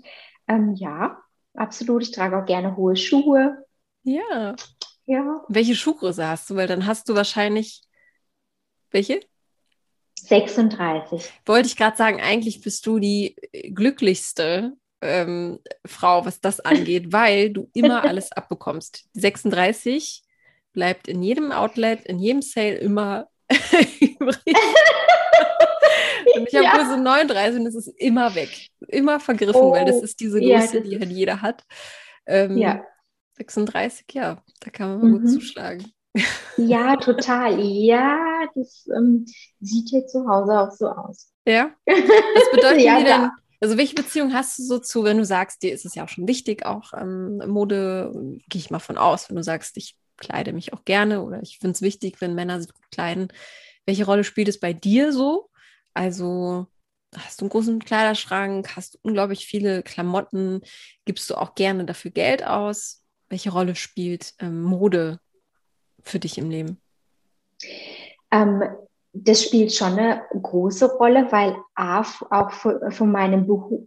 [0.46, 1.20] ähm, ja,
[1.56, 2.02] absolut.
[2.02, 3.64] Ich trage auch gerne hohe Schuhe.
[4.02, 4.54] Ja.
[5.06, 5.44] Ja.
[5.48, 6.56] Welche Schuhgröße hast du?
[6.56, 7.82] Weil dann hast du wahrscheinlich
[8.90, 9.20] welche?
[10.20, 11.30] 36.
[11.44, 13.36] Wollte ich gerade sagen, eigentlich bist du die
[13.74, 19.06] glücklichste ähm, Frau, was das angeht, weil du immer alles abbekommst.
[19.14, 20.22] Die 36
[20.72, 23.28] bleibt in jedem Outlet, in jedem Sale immer
[24.00, 24.38] übrig.
[26.36, 26.76] Und ich habe ja.
[26.76, 28.68] Größe 39 und es ist immer weg.
[28.88, 31.64] Immer vergriffen, oh, weil das ist diese Größe, ja, die halt jeder hat.
[32.26, 32.84] Ähm, ja.
[33.36, 35.22] 36, ja, da kann man mal mhm.
[35.22, 35.84] gut zuschlagen.
[36.56, 37.60] Ja, total.
[37.60, 38.18] Ja,
[38.54, 39.26] das ähm,
[39.60, 41.30] sieht hier zu Hause auch so aus.
[41.46, 41.72] Ja.
[41.86, 43.30] Was bedeutet ja, denn,
[43.60, 46.08] also welche Beziehung hast du so zu, wenn du sagst, dir ist es ja auch
[46.08, 48.12] schon wichtig, auch ähm, Mode,
[48.48, 51.58] gehe ich mal von aus, wenn du sagst, ich kleide mich auch gerne oder ich
[51.58, 53.28] finde es wichtig, wenn Männer sich gut kleiden.
[53.84, 55.50] Welche Rolle spielt es bei dir so?
[55.96, 56.66] Also
[57.16, 60.60] hast du einen großen Kleiderschrank, hast du unglaublich viele Klamotten,
[61.06, 63.02] gibst du auch gerne dafür Geld aus?
[63.30, 65.18] Welche Rolle spielt ähm, Mode
[66.02, 66.80] für dich im Leben?
[68.30, 68.62] Ähm,
[69.14, 73.46] das spielt schon eine große Rolle, weil A, auch von meinem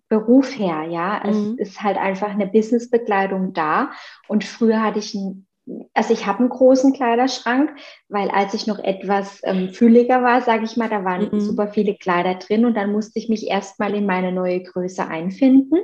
[0.09, 1.57] Beruf her, ja, mhm.
[1.59, 3.91] es ist halt einfach eine Businessbekleidung da.
[4.27, 5.45] Und früher hatte ich ein
[5.93, 7.71] also ich habe einen großen Kleiderschrank,
[8.07, 11.39] weil als ich noch etwas ähm, fülliger war, sage ich mal, da waren mhm.
[11.39, 15.77] super viele Kleider drin und dann musste ich mich erstmal in meine neue Größe einfinden.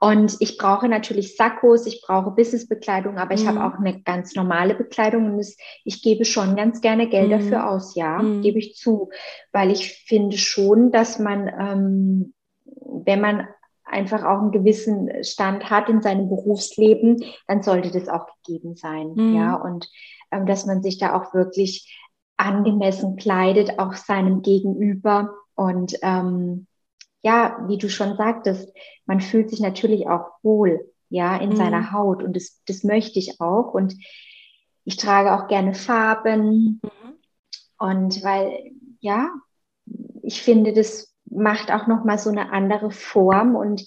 [0.00, 3.48] Und ich brauche natürlich Sakkos, ich brauche Businessbekleidung, aber ich mhm.
[3.58, 7.30] habe auch eine ganz normale Bekleidung und es, ich gebe schon ganz gerne Geld mhm.
[7.30, 8.42] dafür aus, ja, mhm.
[8.42, 9.10] gebe ich zu,
[9.52, 12.34] weil ich finde schon, dass man, ähm,
[12.64, 13.48] wenn man
[13.84, 19.12] einfach auch einen gewissen Stand hat in seinem Berufsleben, dann sollte das auch gegeben sein.
[19.14, 19.34] Mhm.
[19.34, 19.90] Ja, und
[20.30, 22.00] ähm, dass man sich da auch wirklich
[22.36, 25.34] angemessen kleidet, auch seinem Gegenüber.
[25.54, 26.66] Und ähm,
[27.22, 28.72] ja, wie du schon sagtest,
[29.06, 31.56] man fühlt sich natürlich auch wohl, ja, in mhm.
[31.56, 32.22] seiner Haut.
[32.22, 33.72] Und das, das möchte ich auch.
[33.72, 33.94] Und
[34.84, 36.80] ich trage auch gerne Farben.
[36.82, 37.14] Mhm.
[37.78, 39.30] Und weil, ja,
[40.22, 43.84] ich finde, das macht auch nochmal so eine andere Form und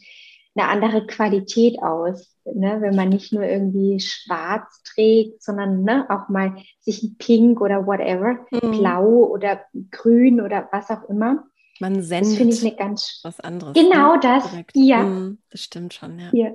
[0.55, 2.35] eine andere Qualität aus.
[2.45, 2.77] Ne?
[2.81, 7.85] Wenn man nicht nur irgendwie schwarz trägt, sondern ne, auch mal sich ein Pink oder
[7.85, 8.71] whatever, mhm.
[8.71, 11.43] blau oder grün oder was auch immer.
[11.79, 13.73] Man sendet das finde ich eine ganz was anderes.
[13.73, 14.19] Genau ne?
[14.21, 14.71] das, Direkt.
[14.75, 15.03] ja.
[15.03, 16.29] Mhm, das stimmt schon, ja.
[16.33, 16.51] ja.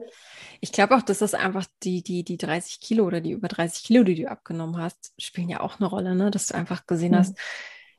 [0.61, 3.85] Ich glaube auch, dass das einfach die, die, die 30 Kilo oder die über 30
[3.85, 6.31] Kilo, die du abgenommen hast, spielen ja auch eine Rolle, ne?
[6.31, 7.17] dass du einfach gesehen mhm.
[7.17, 7.39] hast,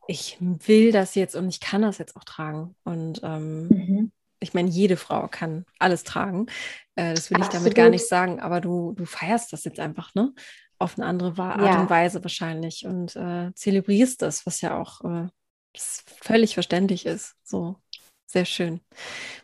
[0.08, 2.76] ich will das jetzt und ich kann das jetzt auch tragen.
[2.84, 4.12] Und ähm, mhm.
[4.40, 6.48] ich meine, jede Frau kann alles tragen.
[6.96, 7.54] Äh, das will Absolut.
[7.54, 10.34] ich damit gar nicht sagen, aber du, du feierst das jetzt einfach, ne?
[10.80, 11.82] Auf eine andere Art ja.
[11.82, 15.28] und Weise wahrscheinlich und äh, zelebrierst das, was ja auch äh,
[15.76, 17.36] völlig verständlich ist.
[17.44, 17.78] So.
[18.34, 18.82] Sehr schön.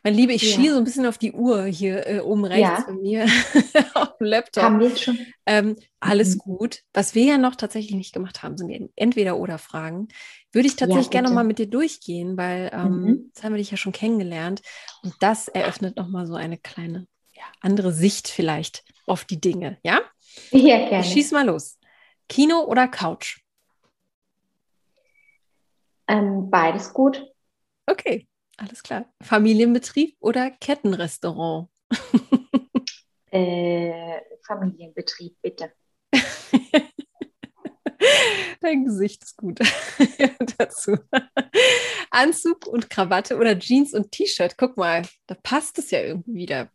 [0.03, 0.55] Mein Liebe, ich ja.
[0.55, 2.81] schieße so ein bisschen auf die Uhr hier äh, oben rechts ja.
[2.81, 3.27] von mir
[3.93, 4.63] auf dem Laptop.
[4.63, 5.19] Haben wir schon?
[5.45, 6.39] Ähm, alles mhm.
[6.39, 6.79] gut.
[6.91, 10.07] Was wir ja noch tatsächlich nicht gemacht haben, sind entweder oder Fragen.
[10.51, 13.25] Würde ich tatsächlich ja, gerne mal mit dir durchgehen, weil ähm, mhm.
[13.27, 14.63] jetzt haben wir dich ja schon kennengelernt
[15.03, 20.01] und das eröffnet nochmal so eine kleine ja, andere Sicht vielleicht auf die Dinge, ja?
[20.49, 21.03] Ja, gerne.
[21.03, 21.77] Schieß mal los.
[22.27, 23.41] Kino oder Couch?
[26.07, 27.23] Ähm, beides gut.
[27.85, 28.27] Okay,
[28.59, 29.05] alles klar.
[29.21, 31.69] Familienbetrieb oder Kettenrestaurant?
[33.31, 35.71] äh, Familienbetrieb, bitte.
[38.61, 39.59] Dein Gesicht ist gut
[40.57, 40.97] dazu.
[42.11, 44.57] Anzug und Krawatte oder Jeans und T-Shirt.
[44.57, 46.69] Guck mal, da passt es ja irgendwie wieder.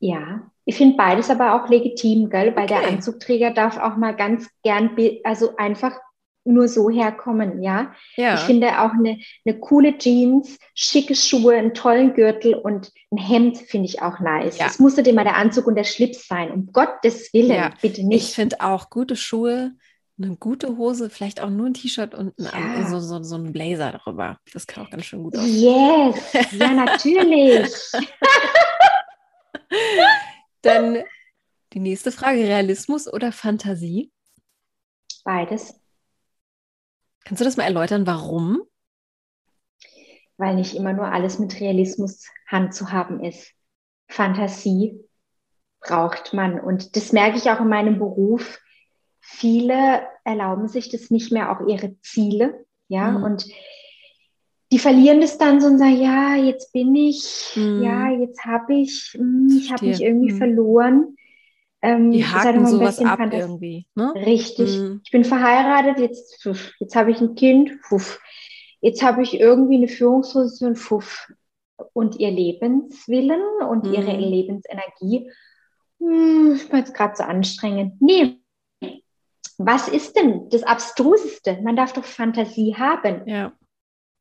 [0.00, 2.54] Ja, ich finde beides aber auch legitim, gell?
[2.56, 2.80] weil okay.
[2.80, 5.98] der Anzugträger darf auch mal ganz gern, also einfach
[6.44, 7.94] nur so herkommen, ja.
[8.16, 8.34] ja.
[8.34, 13.58] Ich finde auch eine, eine coole Jeans, schicke Schuhe, einen tollen Gürtel und ein Hemd
[13.58, 14.58] finde ich auch nice.
[14.60, 17.70] Es musste dir mal der Anzug und der Schlips sein, um Gottes Willen, ja.
[17.80, 18.28] bitte nicht.
[18.28, 19.72] Ich finde auch gute Schuhe,
[20.18, 22.88] eine gute Hose, vielleicht auch nur ein T-Shirt und ein, ja.
[22.88, 24.38] so, so, so ein Blazer darüber.
[24.52, 26.12] Das kann auch ganz schön gut aussehen.
[26.12, 27.72] Yes, ja, natürlich.
[30.62, 31.02] Dann
[31.72, 34.12] die nächste Frage: Realismus oder Fantasie?
[35.24, 35.83] Beides.
[37.24, 38.62] Kannst du das mal erläutern, warum?
[40.36, 43.52] Weil nicht immer nur alles mit Realismus Hand zu haben ist.
[44.08, 45.00] Fantasie
[45.80, 46.60] braucht man.
[46.60, 48.60] Und das merke ich auch in meinem Beruf.
[49.20, 52.66] Viele erlauben sich das nicht mehr, auch ihre Ziele.
[52.88, 53.24] Ja, mhm.
[53.24, 53.46] und
[54.72, 57.82] die verlieren das dann so und sagen, ja, jetzt bin ich, mhm.
[57.82, 60.38] ja, jetzt habe ich, hm, ich habe mich irgendwie mhm.
[60.38, 61.16] verloren.
[61.84, 63.86] Ähm, die haken sowas ab Fantas irgendwie.
[63.94, 64.14] Ne?
[64.14, 64.78] Richtig.
[64.78, 65.02] Mhm.
[65.04, 66.42] Ich bin verheiratet, jetzt,
[66.80, 68.20] jetzt habe ich ein Kind, puff.
[68.80, 71.30] jetzt habe ich irgendwie eine Führungsposition, puff.
[71.92, 74.18] und ihr Lebenswillen und ihre mhm.
[74.18, 75.30] Lebensenergie,
[76.00, 78.00] hm, ist mir jetzt gerade so anstrengend.
[78.00, 78.38] Nee,
[79.58, 81.58] was ist denn das Abstruseste?
[81.62, 83.28] Man darf doch Fantasie haben.
[83.28, 83.52] Ja.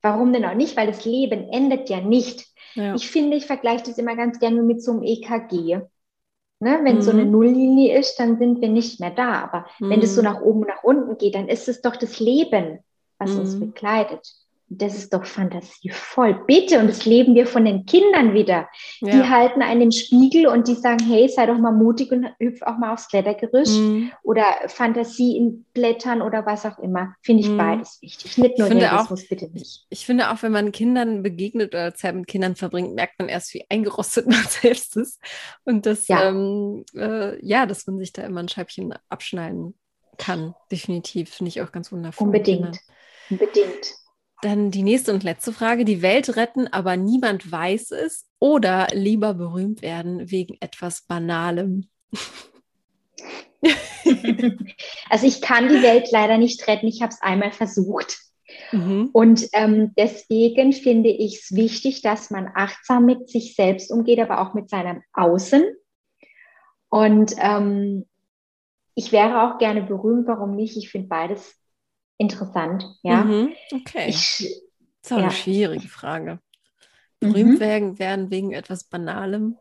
[0.01, 0.75] Warum denn auch nicht?
[0.75, 2.45] Weil das Leben endet ja nicht.
[2.75, 2.93] Ja.
[2.93, 5.79] Ich finde, ich vergleiche das immer ganz gerne mit so einem EKG.
[6.63, 6.79] Ne?
[6.83, 7.01] Wenn mhm.
[7.01, 7.31] so eine mhm.
[7.31, 9.43] Nulllinie ist, dann sind wir nicht mehr da.
[9.43, 9.89] Aber mhm.
[9.89, 12.79] wenn es so nach oben und nach unten geht, dann ist es doch das Leben,
[13.19, 13.39] was mhm.
[13.39, 14.33] uns begleitet.
[14.77, 16.43] Das ist doch fantasievoll.
[16.47, 18.67] Bitte, und das leben wir von den Kindern wieder.
[19.01, 19.11] Ja.
[19.11, 22.77] Die halten einen Spiegel und die sagen, hey, sei doch mal mutig und hüpf auch
[22.77, 24.11] mal aufs Klettergerüst mhm.
[24.23, 27.15] oder Fantasie in Blättern oder was auch immer.
[27.21, 27.57] Finde ich mhm.
[27.57, 28.37] beides wichtig.
[28.37, 29.85] Nicht nur Realismus, auch, bitte nicht.
[29.89, 33.53] Ich finde auch, wenn man Kindern begegnet oder Zeit mit Kindern verbringt, merkt man erst,
[33.53, 35.19] wie eingerostet man selbst ist.
[35.65, 39.75] Und das, ja, ähm, äh, ja dass man sich da immer ein Scheibchen abschneiden
[40.17, 40.55] kann.
[40.71, 41.29] Definitiv.
[41.33, 42.27] Finde ich auch ganz wundervoll.
[42.27, 42.79] Unbedingt.
[43.29, 44.02] Unbedingt.
[44.43, 45.85] Dann die nächste und letzte Frage.
[45.85, 51.87] Die Welt retten, aber niemand weiß es oder lieber berühmt werden wegen etwas Banalem?
[55.09, 56.87] Also ich kann die Welt leider nicht retten.
[56.87, 58.17] Ich habe es einmal versucht.
[58.73, 59.09] Mhm.
[59.13, 64.41] Und ähm, deswegen finde ich es wichtig, dass man achtsam mit sich selbst umgeht, aber
[64.41, 65.63] auch mit seinem Außen.
[66.89, 68.05] Und ähm,
[68.95, 70.75] ich wäre auch gerne berühmt, warum nicht?
[70.75, 71.55] Ich finde beides
[72.23, 72.85] interessant.
[73.03, 73.23] Ja.
[73.23, 74.09] Mhm, okay.
[74.09, 74.39] Ich,
[75.01, 75.23] das ist auch ja.
[75.23, 76.39] eine schwierige Frage.
[77.19, 77.59] Berühmt mhm.
[77.59, 79.57] werden, werden wegen etwas Banalem.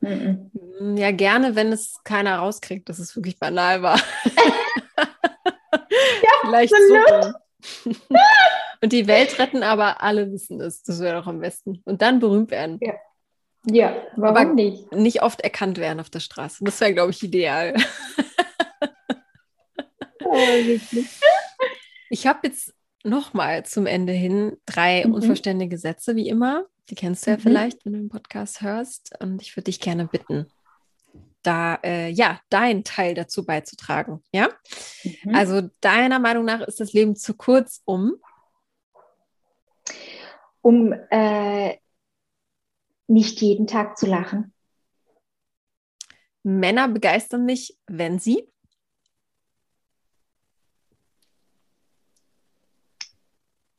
[0.00, 0.50] Mhm.
[0.78, 3.98] Hm, ja, gerne, wenn es keiner rauskriegt, dass es wirklich banal war.
[5.76, 7.32] ja, Vielleicht so.
[8.82, 10.82] Und die Welt retten, aber alle wissen es.
[10.82, 11.80] Das wäre doch am besten.
[11.84, 12.78] Und dann berühmt werden.
[12.80, 12.94] Ja,
[13.66, 14.90] ja warum aber nicht?
[14.92, 16.64] Nicht oft erkannt werden auf der Straße.
[16.64, 17.74] Das wäre, glaube ich, ideal.
[20.24, 21.08] oh, wirklich.
[22.12, 25.14] Ich habe jetzt nochmal zum Ende hin drei mhm.
[25.14, 26.66] unvollständige Sätze, wie immer.
[26.90, 27.40] Die kennst du ja mhm.
[27.40, 29.18] vielleicht, wenn du den Podcast hörst.
[29.20, 30.46] Und ich würde dich gerne bitten,
[31.42, 34.22] da äh, ja deinen Teil dazu beizutragen.
[34.30, 34.50] Ja,
[35.04, 35.34] mhm.
[35.34, 38.16] also deiner Meinung nach ist das Leben zu kurz, um
[40.60, 41.78] um äh,
[43.06, 44.52] nicht jeden Tag zu lachen.
[46.42, 48.51] Männer begeistern mich, wenn sie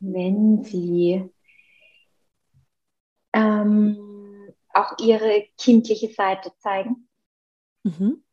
[0.04, 1.30] wenn sie
[3.34, 3.98] ähm,
[4.74, 7.08] auch ihre kindliche Seite zeigen.
[7.84, 8.24] Mhm.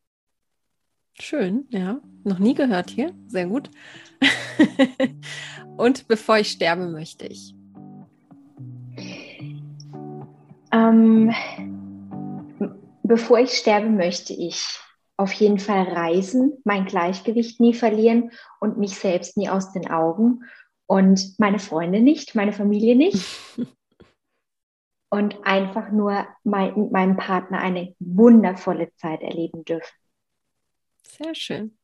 [1.14, 2.01] Schön, ja.
[2.25, 3.14] Noch nie gehört hier.
[3.27, 3.71] Sehr gut.
[5.77, 7.55] Und bevor ich sterbe, möchte ich.
[10.73, 11.33] Ähm,
[13.03, 14.79] bevor ich sterbe, möchte ich
[15.16, 20.45] auf jeden Fall reisen, mein Gleichgewicht nie verlieren und mich selbst nie aus den Augen
[20.91, 23.24] und meine Freunde nicht, meine Familie nicht.
[25.09, 29.95] und einfach nur mein, mit meinem Partner eine wundervolle Zeit erleben dürfen.
[31.07, 31.78] Sehr schön.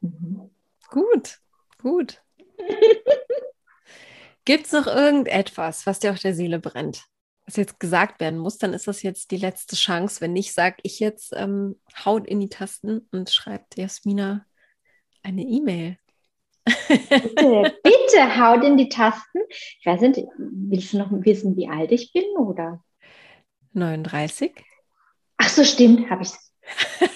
[0.00, 0.50] Mhm.
[0.88, 1.40] Gut,
[1.76, 2.22] gut.
[4.46, 7.04] Gibt es noch irgendetwas, was dir auf der Seele brennt?
[7.44, 10.22] Was jetzt gesagt werden muss, dann ist das jetzt die letzte Chance.
[10.22, 14.46] Wenn nicht, sage ich jetzt, ähm, haut in die Tasten und schreibt Jasmina
[15.22, 15.98] eine E-Mail.
[16.64, 19.40] Bitte, bitte haut in die Tasten.
[19.48, 22.82] Ich weiß nicht, willst du noch wissen, wie alt ich bin oder?
[23.72, 24.52] 39.
[25.38, 26.30] Ach so, stimmt, habe ich.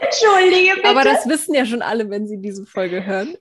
[0.00, 0.88] Entschuldige bitte.
[0.88, 3.36] Aber das wissen ja schon alle, wenn sie diese Folge hören.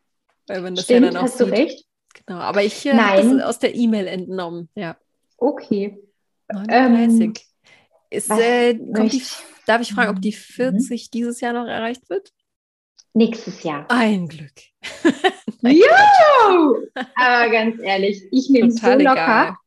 [0.47, 1.47] Weil man das stimmt, ja dann auch hast sieht.
[1.47, 1.85] du recht.
[2.25, 4.97] Genau, aber ich äh, habe das aus der E-Mail entnommen, ja.
[5.37, 5.97] Okay.
[6.49, 7.25] 39.
[7.25, 7.33] Ähm,
[8.09, 9.23] Ist, äh, die,
[9.65, 11.11] darf ich fragen, ob die 40 mhm.
[11.13, 12.31] dieses Jahr noch erreicht wird?
[13.13, 13.85] Nächstes Jahr.
[13.89, 14.53] Ein Glück.
[15.61, 16.73] ja!
[17.15, 19.57] Aber ganz ehrlich, ich nehme es so locker.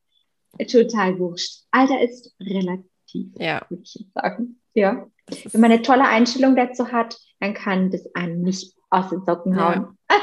[0.57, 0.67] Egal.
[0.67, 1.63] Total wurscht.
[1.71, 3.65] Alter ist relativ, ja.
[3.69, 4.61] würde ich jetzt sagen.
[4.73, 5.07] Ja.
[5.51, 9.59] Wenn man eine tolle Einstellung dazu hat, dann kann das einen nicht aus den Socken
[9.59, 9.97] hauen.
[10.09, 10.17] Ja.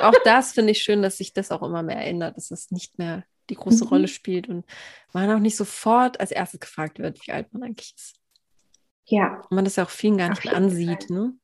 [0.08, 2.98] auch das finde ich schön, dass sich das auch immer mehr ändert, dass es nicht
[2.98, 3.90] mehr die große mhm.
[3.90, 4.64] Rolle spielt und
[5.12, 8.16] man auch nicht sofort als erstes gefragt wird, wie alt man eigentlich ist.
[9.06, 9.40] Ja.
[9.42, 11.34] Und man das ja auch vielen gar nicht mehr ansieht, ne?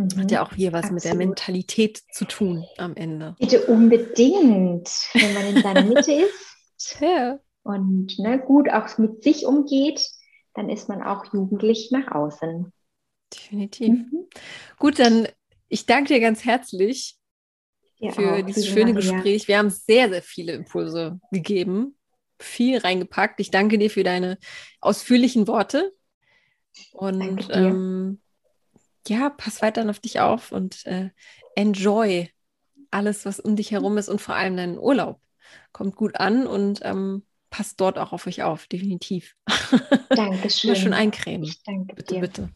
[0.00, 0.20] Mhm.
[0.20, 0.94] Hat ja auch hier was Absolut.
[0.94, 3.36] mit der Mentalität zu tun am Ende.
[3.38, 7.38] Bitte unbedingt, wenn man in seiner Mitte ist ja.
[7.62, 10.08] und ne, gut auch mit sich umgeht,
[10.54, 12.72] dann ist man auch jugendlich nach außen.
[13.32, 13.90] Definitiv.
[13.90, 14.26] Mhm.
[14.78, 15.28] Gut, dann
[15.68, 17.16] ich danke dir ganz herzlich
[17.98, 19.12] ja, für auch, dieses schöne Maria.
[19.12, 19.48] Gespräch.
[19.48, 21.96] Wir haben sehr, sehr viele Impulse gegeben,
[22.38, 23.38] viel reingepackt.
[23.40, 24.38] Ich danke dir für deine
[24.80, 25.92] ausführlichen Worte.
[26.92, 28.20] Und ähm,
[29.08, 31.10] ja, pass weiter auf dich auf und äh,
[31.54, 32.30] enjoy
[32.90, 35.20] alles, was um dich herum ist und vor allem deinen Urlaub.
[35.72, 39.36] Kommt gut an und ähm, passt dort auch auf euch auf, definitiv.
[40.10, 40.76] Dankeschön.
[40.76, 41.44] schon eincremen.
[41.44, 42.20] Ich danke bitte, dir.
[42.20, 42.48] bitte.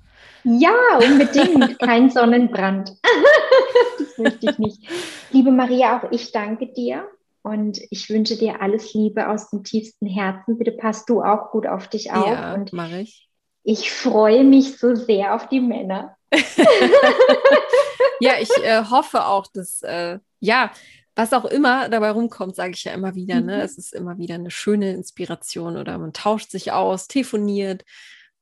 [0.45, 1.79] Ja, unbedingt.
[1.79, 2.93] Kein Sonnenbrand.
[3.99, 4.89] das möchte ich nicht.
[5.31, 7.09] Liebe Maria, auch ich danke dir
[7.43, 10.59] und ich wünsche dir alles Liebe aus dem tiefsten Herzen.
[10.59, 12.27] Bitte passt du auch gut auf dich auf.
[12.27, 13.29] Ja, und mache ich.
[13.65, 16.14] Ich freue mich so sehr auf die Männer.
[18.21, 20.71] ja, ich äh, hoffe auch, dass, äh, ja,
[21.15, 23.41] was auch immer dabei rumkommt, sage ich ja immer wieder.
[23.41, 23.57] Ne?
[23.57, 23.63] Mhm.
[23.63, 27.85] Es ist immer wieder eine schöne Inspiration oder man tauscht sich aus, telefoniert.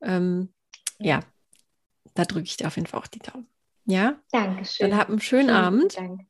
[0.01, 0.53] Ähm,
[0.99, 1.21] ja,
[2.15, 3.47] da drücke ich dir auf jeden Fall auch die Daumen.
[3.85, 4.19] Ja?
[4.31, 4.89] Dankeschön.
[4.89, 5.97] Dann hab einen schönen Vielen Abend.
[5.97, 6.21] Dank.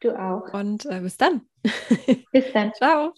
[0.00, 0.52] Du auch.
[0.52, 1.42] Und äh, bis dann.
[2.32, 2.72] Bis dann.
[2.76, 3.14] Ciao.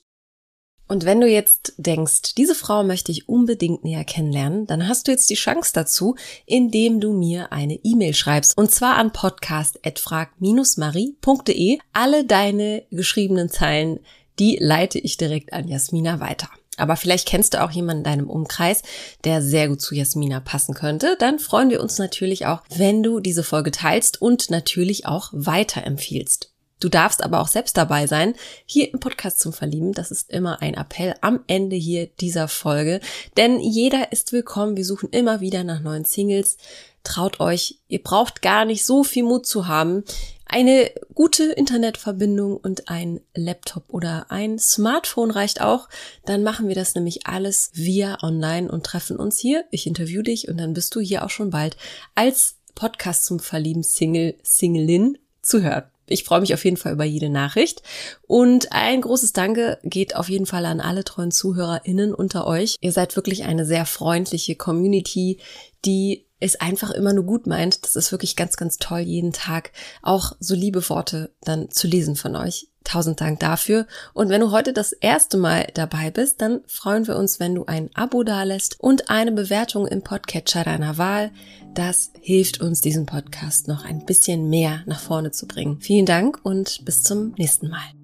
[0.88, 5.12] Und wenn du jetzt denkst, diese Frau möchte ich unbedingt näher kennenlernen, dann hast du
[5.12, 6.14] jetzt die Chance dazu,
[6.46, 8.56] indem du mir eine E-Mail schreibst.
[8.56, 11.78] Und zwar an podcast.frag-marie.de.
[11.92, 14.00] Alle deine geschriebenen Zeilen,
[14.38, 16.48] die leite ich direkt an Jasmina weiter.
[16.78, 18.82] Aber vielleicht kennst du auch jemanden in deinem Umkreis,
[19.24, 21.16] der sehr gut zu Jasmina passen könnte.
[21.18, 26.54] Dann freuen wir uns natürlich auch, wenn du diese Folge teilst und natürlich auch weiterempfiehlst.
[26.80, 29.92] Du darfst aber auch selbst dabei sein, hier im Podcast zum Verlieben.
[29.92, 33.00] Das ist immer ein Appell am Ende hier dieser Folge.
[33.36, 34.76] Denn jeder ist willkommen.
[34.76, 36.56] Wir suchen immer wieder nach neuen Singles.
[37.02, 40.04] Traut euch, ihr braucht gar nicht so viel Mut zu haben.
[40.44, 45.88] Eine gute Internetverbindung und ein Laptop oder ein Smartphone reicht auch.
[46.24, 49.64] Dann machen wir das nämlich alles via online und treffen uns hier.
[49.70, 51.76] Ich interview dich und dann bist du hier auch schon bald
[52.14, 55.84] als Podcast zum Verlieben Single, Singlein zu hören.
[56.10, 57.82] Ich freue mich auf jeden Fall über jede Nachricht.
[58.26, 62.76] Und ein großes Danke geht auf jeden Fall an alle treuen ZuhörerInnen unter euch.
[62.80, 65.38] Ihr seid wirklich eine sehr freundliche Community,
[65.84, 67.84] die es einfach immer nur gut meint.
[67.84, 69.72] Das ist wirklich ganz, ganz toll, jeden Tag
[70.02, 72.68] auch so liebe Worte dann zu lesen von euch.
[72.84, 73.86] Tausend Dank dafür.
[74.14, 77.66] Und wenn du heute das erste Mal dabei bist, dann freuen wir uns, wenn du
[77.66, 81.30] ein Abo dalässt und eine Bewertung im Podcatcher deiner Wahl.
[81.74, 85.80] Das hilft uns, diesen Podcast noch ein bisschen mehr nach vorne zu bringen.
[85.80, 87.97] Vielen Dank und bis zum nächsten Mal.